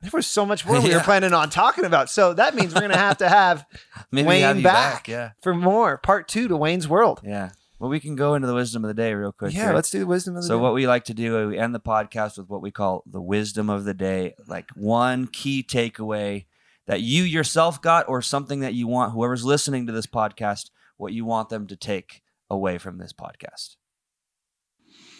There 0.02 0.10
was 0.12 0.26
so 0.26 0.44
much 0.44 0.66
more 0.66 0.82
we 0.82 0.94
were 0.94 1.00
planning 1.00 1.32
on 1.32 1.48
talking 1.48 1.86
about. 1.86 2.10
So 2.10 2.34
that 2.34 2.54
means 2.54 2.74
we're 2.74 2.82
going 2.82 2.92
to 2.92 2.98
have 2.98 3.16
to 3.18 3.28
have 3.28 3.64
Maybe 4.12 4.28
Wayne 4.28 4.42
have 4.42 4.62
back. 4.62 4.92
back. 4.92 5.08
Yeah. 5.08 5.30
for 5.42 5.54
more 5.54 5.96
part 5.96 6.28
two 6.28 6.46
to 6.48 6.56
Wayne's 6.58 6.86
World. 6.86 7.22
Yeah. 7.24 7.52
Well, 7.78 7.90
we 7.90 8.00
can 8.00 8.14
go 8.16 8.34
into 8.34 8.46
the 8.46 8.54
wisdom 8.54 8.84
of 8.84 8.88
the 8.88 8.94
day 8.94 9.12
real 9.14 9.32
quick. 9.32 9.52
yeah, 9.52 9.64
here. 9.66 9.74
let's 9.74 9.90
do 9.90 9.98
the 9.98 10.06
wisdom 10.06 10.36
of 10.36 10.42
the 10.42 10.48
So 10.48 10.56
day. 10.56 10.62
what 10.62 10.74
we 10.74 10.86
like 10.86 11.04
to 11.04 11.14
do, 11.14 11.48
we 11.48 11.58
end 11.58 11.74
the 11.74 11.80
podcast 11.80 12.38
with 12.38 12.48
what 12.48 12.62
we 12.62 12.70
call 12.70 13.02
the 13.06 13.20
wisdom 13.20 13.68
of 13.68 13.84
the 13.84 13.94
day, 13.94 14.34
like 14.46 14.70
one 14.74 15.26
key 15.26 15.62
takeaway 15.62 16.46
that 16.86 17.00
you 17.00 17.22
yourself 17.24 17.80
got, 17.82 18.08
or 18.08 18.22
something 18.22 18.60
that 18.60 18.74
you 18.74 18.86
want 18.86 19.12
whoever's 19.12 19.44
listening 19.44 19.86
to 19.86 19.92
this 19.92 20.06
podcast, 20.06 20.70
what 20.96 21.12
you 21.12 21.24
want 21.24 21.48
them 21.48 21.66
to 21.66 21.76
take 21.76 22.22
away 22.50 22.78
from 22.78 22.98
this 22.98 23.12
podcast. 23.12 23.76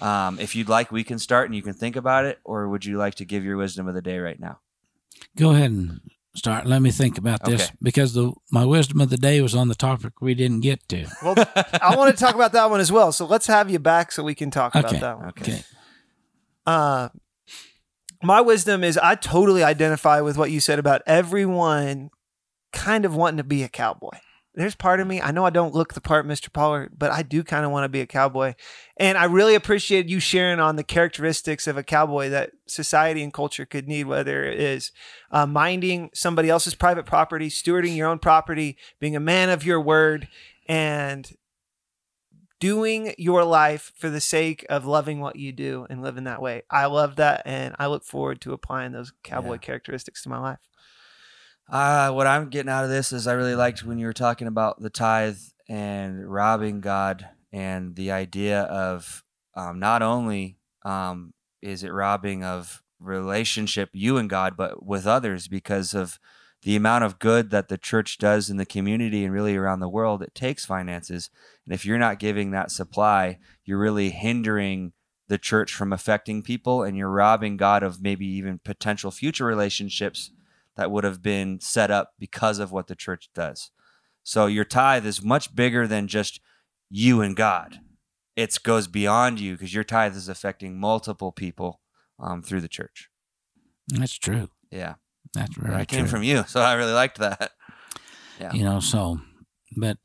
Um, 0.00 0.38
if 0.38 0.54
you'd 0.54 0.68
like, 0.68 0.92
we 0.92 1.04
can 1.04 1.18
start 1.18 1.46
and 1.46 1.54
you 1.54 1.62
can 1.62 1.72
think 1.74 1.96
about 1.96 2.24
it, 2.26 2.38
or 2.44 2.68
would 2.68 2.84
you 2.84 2.98
like 2.98 3.14
to 3.16 3.24
give 3.24 3.44
your 3.44 3.56
wisdom 3.56 3.88
of 3.88 3.94
the 3.94 4.02
day 4.02 4.18
right 4.18 4.38
now? 4.38 4.60
Go 5.36 5.50
ahead 5.50 5.70
and 5.70 6.00
start. 6.34 6.66
Let 6.66 6.82
me 6.82 6.90
think 6.90 7.18
about 7.18 7.44
this 7.44 7.62
Okay. 7.62 7.72
because 7.82 8.12
the 8.14 8.32
my 8.50 8.64
wisdom 8.64 9.00
of 9.00 9.10
the 9.10 9.16
day 9.16 9.40
was 9.40 9.54
on 9.54 9.68
the 9.68 9.74
topic 9.74 10.20
we 10.20 10.34
didn't 10.34 10.60
get 10.60 10.86
to. 10.88 11.06
well, 11.22 11.34
I 11.80 11.94
want 11.96 12.16
to 12.16 12.24
talk 12.24 12.34
about 12.34 12.52
that 12.52 12.70
one 12.70 12.80
as 12.80 12.90
well. 12.92 13.12
So 13.12 13.24
let's 13.26 13.46
have 13.46 13.70
you 13.70 13.78
back 13.78 14.12
so 14.12 14.22
we 14.22 14.34
can 14.34 14.50
talk 14.50 14.74
Okay. 14.74 14.80
about 14.80 15.00
that 15.00 15.18
one. 15.18 15.28
Okay. 15.28 15.52
Okay. 15.52 15.62
Uh, 16.66 17.08
my 18.22 18.40
wisdom 18.40 18.82
is 18.82 18.96
I 18.98 19.14
totally 19.16 19.62
identify 19.62 20.20
with 20.20 20.36
what 20.38 20.50
you 20.50 20.60
said 20.60 20.78
about 20.78 21.02
everyone 21.06 22.10
kind 22.72 23.04
of 23.04 23.14
wanting 23.14 23.36
to 23.38 23.44
be 23.44 23.62
a 23.62 23.68
cowboy. 23.68 24.16
There's 24.56 24.76
part 24.76 25.00
of 25.00 25.08
me, 25.08 25.20
I 25.20 25.32
know 25.32 25.44
I 25.44 25.50
don't 25.50 25.74
look 25.74 25.94
the 25.94 26.00
part, 26.00 26.26
Mr. 26.28 26.52
Pollard, 26.52 26.92
but 26.96 27.10
I 27.10 27.22
do 27.22 27.42
kind 27.42 27.64
of 27.64 27.72
want 27.72 27.84
to 27.84 27.88
be 27.88 28.00
a 28.00 28.06
cowboy. 28.06 28.54
And 28.96 29.18
I 29.18 29.24
really 29.24 29.56
appreciate 29.56 30.08
you 30.08 30.20
sharing 30.20 30.60
on 30.60 30.76
the 30.76 30.84
characteristics 30.84 31.66
of 31.66 31.76
a 31.76 31.82
cowboy 31.82 32.28
that 32.30 32.52
society 32.66 33.24
and 33.24 33.32
culture 33.34 33.66
could 33.66 33.88
need, 33.88 34.04
whether 34.04 34.44
it 34.44 34.60
is 34.60 34.92
uh, 35.32 35.44
minding 35.44 36.10
somebody 36.14 36.48
else's 36.50 36.76
private 36.76 37.04
property, 37.04 37.48
stewarding 37.48 37.96
your 37.96 38.06
own 38.08 38.20
property, 38.20 38.76
being 39.00 39.16
a 39.16 39.20
man 39.20 39.50
of 39.50 39.64
your 39.64 39.80
word, 39.80 40.28
and 40.68 41.36
doing 42.60 43.12
your 43.18 43.44
life 43.44 43.92
for 43.96 44.08
the 44.08 44.20
sake 44.20 44.64
of 44.70 44.86
loving 44.86 45.20
what 45.20 45.36
you 45.36 45.52
do 45.52 45.86
and 45.90 46.00
living 46.02 46.24
that 46.24 46.40
way. 46.40 46.62
I 46.70 46.86
love 46.86 47.16
that, 47.16 47.42
and 47.44 47.74
I 47.78 47.88
look 47.88 48.04
forward 48.04 48.40
to 48.42 48.52
applying 48.52 48.92
those 48.92 49.12
cowboy 49.22 49.54
Yeah. 49.54 49.58
characteristics 49.58 50.22
to 50.22 50.28
my 50.28 50.38
life. 50.38 50.58
Uh, 51.68 52.10
what 52.10 52.26
I'm 52.26 52.50
getting 52.50 52.70
out 52.70 52.84
of 52.84 52.90
this 52.90 53.12
is 53.12 53.26
I 53.26 53.32
really 53.32 53.54
liked 53.54 53.84
when 53.84 53.98
you 53.98 54.06
were 54.06 54.12
talking 54.12 54.46
about 54.46 54.80
the 54.80 54.90
tithe 54.90 55.38
and 55.68 56.30
robbing 56.30 56.80
God 56.80 57.26
and 57.52 57.96
the 57.96 58.10
idea 58.10 58.62
of 58.62 59.24
um, 59.54 59.78
not 59.78 60.02
only 60.02 60.58
um, 60.84 61.32
is 61.62 61.82
it 61.82 61.92
robbing 61.92 62.44
of 62.44 62.82
relationship 63.00 63.90
you 63.92 64.18
and 64.18 64.28
God, 64.28 64.56
but 64.56 64.84
with 64.84 65.06
others 65.06 65.48
because 65.48 65.94
of 65.94 66.18
the 66.62 66.76
amount 66.76 67.04
of 67.04 67.18
good 67.18 67.50
that 67.50 67.68
the 67.68 67.78
church 67.78 68.18
does 68.18 68.50
in 68.50 68.56
the 68.56 68.66
community 68.66 69.24
and 69.24 69.32
really 69.32 69.56
around 69.56 69.80
the 69.80 69.88
world. 69.88 70.22
It 70.22 70.34
takes 70.34 70.66
finances, 70.66 71.30
and 71.64 71.74
if 71.74 71.84
you're 71.84 71.98
not 71.98 72.18
giving 72.18 72.50
that 72.50 72.70
supply, 72.70 73.38
you're 73.64 73.78
really 73.78 74.10
hindering 74.10 74.92
the 75.28 75.38
church 75.38 75.72
from 75.74 75.92
affecting 75.92 76.42
people, 76.42 76.82
and 76.82 76.96
you're 76.96 77.10
robbing 77.10 77.56
God 77.56 77.82
of 77.82 78.02
maybe 78.02 78.26
even 78.26 78.60
potential 78.64 79.10
future 79.10 79.46
relationships 79.46 80.30
that 80.76 80.90
would 80.90 81.04
have 81.04 81.22
been 81.22 81.60
set 81.60 81.90
up 81.90 82.12
because 82.18 82.58
of 82.58 82.72
what 82.72 82.86
the 82.86 82.96
church 82.96 83.28
does. 83.34 83.70
So 84.22 84.46
your 84.46 84.64
tithe 84.64 85.06
is 85.06 85.22
much 85.22 85.54
bigger 85.54 85.86
than 85.86 86.08
just 86.08 86.40
you 86.90 87.20
and 87.20 87.36
God. 87.36 87.80
It 88.36 88.58
goes 88.62 88.88
beyond 88.88 89.38
you 89.38 89.52
because 89.52 89.74
your 89.74 89.84
tithe 89.84 90.16
is 90.16 90.28
affecting 90.28 90.78
multiple 90.80 91.30
people 91.30 91.80
um, 92.18 92.42
through 92.42 92.60
the 92.62 92.68
church. 92.68 93.08
That's 93.88 94.16
true. 94.18 94.48
Yeah, 94.70 94.94
That's 95.34 95.56
right. 95.58 95.78
that 95.78 95.88
came 95.88 96.00
true. 96.00 96.08
from 96.08 96.22
you, 96.22 96.44
so 96.48 96.60
I 96.60 96.74
really 96.74 96.92
liked 96.92 97.18
that. 97.18 97.52
Yeah. 98.40 98.52
you 98.52 98.64
know 98.64 98.80
so 98.80 99.20
but 99.76 99.96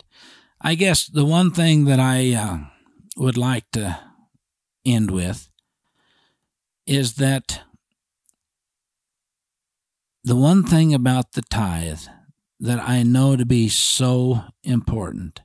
i 0.61 0.75
guess 0.75 1.07
the 1.07 1.25
one 1.25 1.49
thing 1.49 1.85
that 1.85 1.99
i 1.99 2.31
uh, 2.35 2.59
would 3.17 3.37
like 3.37 3.71
to 3.71 3.99
end 4.85 5.09
with 5.09 5.49
is 6.85 7.15
that 7.15 7.61
the 10.29 10.35
one 10.35 10.63
thing 10.63 10.93
about 10.93 11.31
the 11.31 11.41
tithe 11.41 12.01
that 12.59 12.79
I 12.87 13.01
know 13.01 13.35
to 13.35 13.47
be 13.47 13.67
so 13.67 14.43
important 14.63 15.41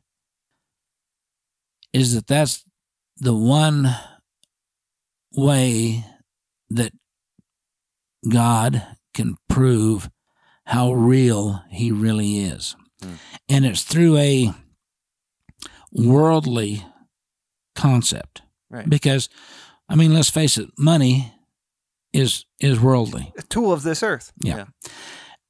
is 1.94 2.14
that 2.14 2.26
that's 2.26 2.64
the 3.16 3.32
one 3.32 3.96
way 5.32 6.04
that 6.68 6.92
God 8.28 8.86
can 9.14 9.36
prove 9.48 10.10
how 10.66 10.92
real 10.92 11.62
He 11.70 11.90
really 11.90 12.40
is. 12.40 12.76
Hmm. 13.02 13.14
And 13.48 13.64
it's 13.64 13.84
through 13.84 14.18
a 14.18 14.52
worldly 15.92 16.84
concept. 17.74 18.42
Right. 18.68 18.86
Because, 18.86 19.30
I 19.88 19.94
mean, 19.94 20.12
let's 20.12 20.28
face 20.28 20.58
it, 20.58 20.68
money 20.76 21.33
is 22.14 22.46
is 22.60 22.80
worldly. 22.80 23.32
A 23.36 23.42
tool 23.42 23.72
of 23.72 23.82
this 23.82 24.02
earth. 24.02 24.32
Yeah. 24.40 24.56
Yeah. 24.56 24.64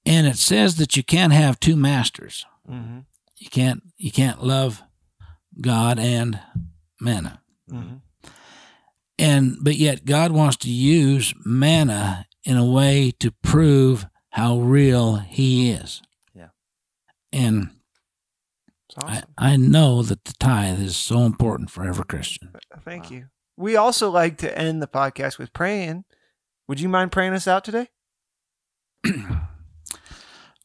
And 0.07 0.27
it 0.27 0.37
says 0.37 0.77
that 0.77 0.97
you 0.97 1.05
can't 1.05 1.33
have 1.33 1.61
two 1.61 1.77
masters. 1.77 2.47
Mm-hmm. 2.69 3.01
You 3.37 3.51
can't 3.51 3.83
you 3.97 4.11
can't 4.11 4.43
love 4.43 4.83
God 5.61 5.99
and 5.99 6.41
mammon. 7.01 7.39
Mm-hmm. 7.71 7.97
And 9.19 9.57
but 9.61 9.77
yet 9.77 10.05
God 10.05 10.33
wants 10.33 10.57
to 10.59 10.71
use 10.71 11.35
mammon 11.45 12.25
in 12.43 12.57
a 12.57 12.65
way 12.65 13.13
to 13.21 13.31
prove 13.31 14.07
how 14.31 14.59
real 14.59 15.17
he 15.17 15.71
is. 15.71 16.03
Yeah. 16.35 16.49
And 17.33 17.71
awesome. 18.97 19.25
I, 19.39 19.53
I 19.53 19.57
know 19.57 20.03
that 20.03 20.25
the 20.25 20.35
tithe 20.39 20.81
is 20.81 20.97
so 20.97 21.21
important 21.21 21.71
for 21.71 21.85
every 21.85 22.05
Christian. 22.05 22.51
Thank 22.85 23.11
you. 23.11 23.27
We 23.57 23.77
also 23.77 24.11
like 24.11 24.39
to 24.39 24.59
end 24.59 24.83
the 24.83 24.89
podcast 24.89 25.39
with 25.39 25.53
praying. 25.53 26.05
Would 26.69 26.81
you 26.81 26.89
mind 26.89 27.13
praying 27.13 27.35
us 27.35 27.47
out 27.47 27.65
today? 27.65 27.89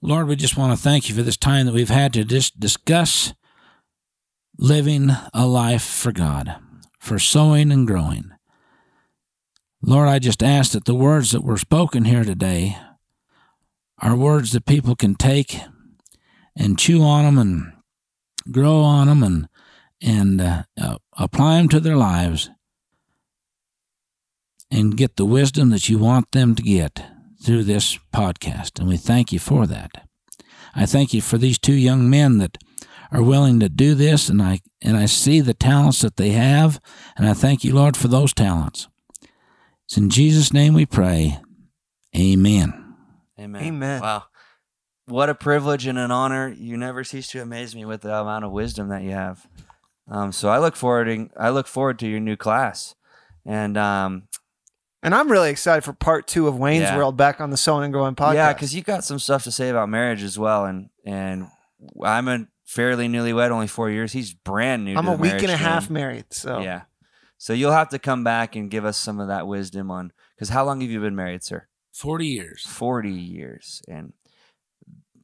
Lord, 0.01 0.27
we 0.27 0.37
just 0.37 0.55
want 0.55 0.77
to 0.77 0.81
thank 0.81 1.09
you 1.09 1.15
for 1.15 1.23
this 1.23 1.35
time 1.35 1.65
that 1.65 1.73
we've 1.75 1.89
had 1.89 2.13
to 2.13 2.23
just 2.23 2.57
discuss 2.59 3.33
living 4.57 5.09
a 5.33 5.45
life 5.45 5.83
for 5.83 6.13
God, 6.13 6.55
for 6.99 7.19
sowing 7.19 7.71
and 7.71 7.85
growing. 7.85 8.31
Lord, 9.81 10.07
I 10.07 10.19
just 10.19 10.41
ask 10.41 10.71
that 10.71 10.85
the 10.85 10.95
words 10.95 11.31
that 11.31 11.43
were 11.43 11.57
spoken 11.57 12.05
here 12.05 12.23
today 12.23 12.77
are 14.01 14.15
words 14.15 14.53
that 14.53 14.65
people 14.65 14.95
can 14.95 15.15
take 15.15 15.59
and 16.55 16.79
chew 16.79 17.03
on 17.03 17.25
them 17.25 17.37
and 17.37 17.73
grow 18.51 18.81
on 18.81 19.07
them 19.07 19.23
and 19.23 19.49
and 20.01 20.39
uh, 20.39 20.63
uh, 20.79 20.97
apply 21.17 21.57
them 21.57 21.67
to 21.67 21.79
their 21.81 21.97
lives 21.97 22.49
and 24.71 24.97
get 24.97 25.15
the 25.15 25.25
wisdom 25.25 25.69
that 25.69 25.89
you 25.89 25.97
want 25.97 26.31
them 26.31 26.55
to 26.55 26.63
get 26.63 27.03
through 27.43 27.63
this 27.63 27.97
podcast. 28.13 28.79
And 28.79 28.87
we 28.87 28.97
thank 28.97 29.31
you 29.31 29.39
for 29.39 29.65
that. 29.67 30.07
I 30.75 30.85
thank 30.85 31.13
you 31.13 31.21
for 31.21 31.37
these 31.37 31.57
two 31.57 31.73
young 31.73 32.09
men 32.09 32.37
that 32.37 32.57
are 33.11 33.23
willing 33.23 33.59
to 33.59 33.69
do 33.69 33.95
this 33.95 34.29
and 34.29 34.41
I 34.41 34.59
and 34.81 34.95
I 34.95 35.07
see 35.07 35.41
the 35.41 35.55
talents 35.55 36.01
that 36.01 36.17
they 36.17 36.29
have 36.29 36.79
and 37.17 37.27
I 37.27 37.33
thank 37.33 37.63
you 37.63 37.73
Lord 37.73 37.97
for 37.97 38.07
those 38.07 38.33
talents. 38.33 38.87
It's 39.85 39.97
in 39.97 40.11
Jesus 40.11 40.53
name 40.53 40.75
we 40.75 40.85
pray. 40.85 41.39
Amen. 42.15 42.95
Amen. 43.39 43.63
Amen. 43.63 44.01
Wow. 44.01 44.25
What 45.05 45.29
a 45.29 45.35
privilege 45.35 45.87
and 45.87 45.97
an 45.97 46.11
honor. 46.11 46.53
You 46.55 46.77
never 46.77 47.03
cease 47.03 47.29
to 47.29 47.41
amaze 47.41 47.75
me 47.75 47.83
with 47.83 48.01
the 48.01 48.13
amount 48.13 48.45
of 48.45 48.51
wisdom 48.51 48.89
that 48.89 49.01
you 49.01 49.11
have. 49.11 49.47
Um, 50.07 50.31
so 50.31 50.49
I 50.49 50.59
look 50.59 50.75
forward 50.75 51.05
to, 51.05 51.29
I 51.35 51.49
look 51.49 51.65
forward 51.65 51.97
to 51.99 52.07
your 52.07 52.19
new 52.19 52.35
class. 52.35 52.93
And 53.45 53.77
um, 53.77 54.27
And 55.01 55.15
I'm 55.15 55.31
really 55.31 55.49
excited 55.49 55.83
for 55.83 55.93
part 55.93 56.27
two 56.27 56.47
of 56.47 56.57
Wayne's 56.57 56.81
Yeah. 56.83 56.97
World 56.97 57.15
back 57.15 57.39
on 57.39 57.49
the 57.51 57.57
Sowing 57.57 57.85
and 57.85 57.93
Growing 57.93 58.15
podcast. 58.15 58.33
yeah, 58.35 58.53
because 58.53 58.75
you 58.75 58.81
got 58.81 59.03
some 59.03 59.19
stuff 59.19 59.43
to 59.45 59.51
say 59.51 59.69
about 59.69 59.87
marriage 59.89 60.23
as 60.23 60.37
well. 60.37 60.65
And 60.65 60.89
and 61.05 61.47
I'm 62.03 62.27
a 62.27 62.47
fairly 62.65 63.07
newlywed, 63.07 63.49
only 63.49 63.67
four 63.67 63.89
years. 63.89 64.11
He's 64.11 64.33
brand 64.33 64.83
new. 64.85 64.95
I'm 64.97 65.05
to 65.05 65.11
a 65.13 65.15
the 65.15 65.21
week 65.21 65.31
and 65.33 65.43
a 65.43 65.47
marriage 65.47 65.59
half 65.61 65.87
game. 65.87 65.93
married. 65.93 66.25
So 66.31 66.59
Yeah. 66.59 66.81
So 67.37 67.53
you'll 67.53 67.71
have 67.71 67.89
to 67.89 67.99
come 67.99 68.23
back 68.25 68.57
and 68.57 68.69
give 68.69 68.83
us 68.83 68.97
some 68.97 69.19
of 69.21 69.29
that 69.29 69.47
wisdom 69.47 69.89
on 69.89 70.11
because 70.35 70.49
how 70.49 70.65
long 70.65 70.81
have 70.81 70.89
you 70.89 70.99
been 70.99 71.15
married, 71.15 71.43
sir? 71.43 71.67
40 71.93 72.27
years. 72.27 72.65
40 72.65 73.09
years. 73.11 73.81
And 73.87 74.11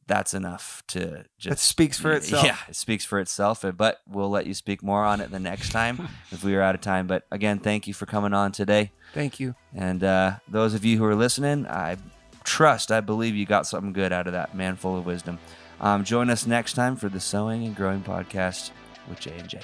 that's 0.06 0.32
enough 0.34 0.82
to 0.88 1.24
just. 1.38 1.48
That 1.50 1.58
speaks 1.58 1.98
for 1.98 2.12
itself. 2.12 2.44
Yeah, 2.44 2.56
it 2.68 2.76
speaks 2.76 3.04
for 3.04 3.18
itself. 3.18 3.64
But 3.76 4.00
we'll 4.08 4.30
let 4.30 4.46
you 4.46 4.54
speak 4.54 4.82
more 4.82 5.04
on 5.04 5.20
it 5.20 5.30
the 5.30 5.38
next 5.40 5.70
time 5.72 6.08
if 6.30 6.42
we 6.42 6.54
are 6.54 6.62
out 6.62 6.74
of 6.74 6.80
time. 6.80 7.06
But 7.06 7.24
again, 7.30 7.58
thank 7.58 7.86
you 7.86 7.92
for 7.92 8.06
coming 8.06 8.32
on 8.32 8.52
today. 8.52 8.92
Thank 9.16 9.40
you. 9.40 9.54
And 9.74 10.04
uh, 10.04 10.34
those 10.46 10.74
of 10.74 10.84
you 10.84 10.98
who 10.98 11.04
are 11.06 11.14
listening, 11.14 11.66
I 11.66 11.96
trust, 12.44 12.92
I 12.92 13.00
believe 13.00 13.34
you 13.34 13.46
got 13.46 13.66
something 13.66 13.94
good 13.94 14.12
out 14.12 14.26
of 14.26 14.34
that 14.34 14.54
man 14.54 14.76
full 14.76 14.98
of 14.98 15.06
wisdom. 15.06 15.38
Um, 15.80 16.04
join 16.04 16.28
us 16.28 16.46
next 16.46 16.74
time 16.74 16.96
for 16.96 17.08
the 17.08 17.18
Sowing 17.18 17.64
and 17.64 17.74
Growing 17.74 18.02
podcast 18.02 18.72
with 19.08 19.20
J 19.20 19.38
and 19.38 19.48
J. 19.48 19.60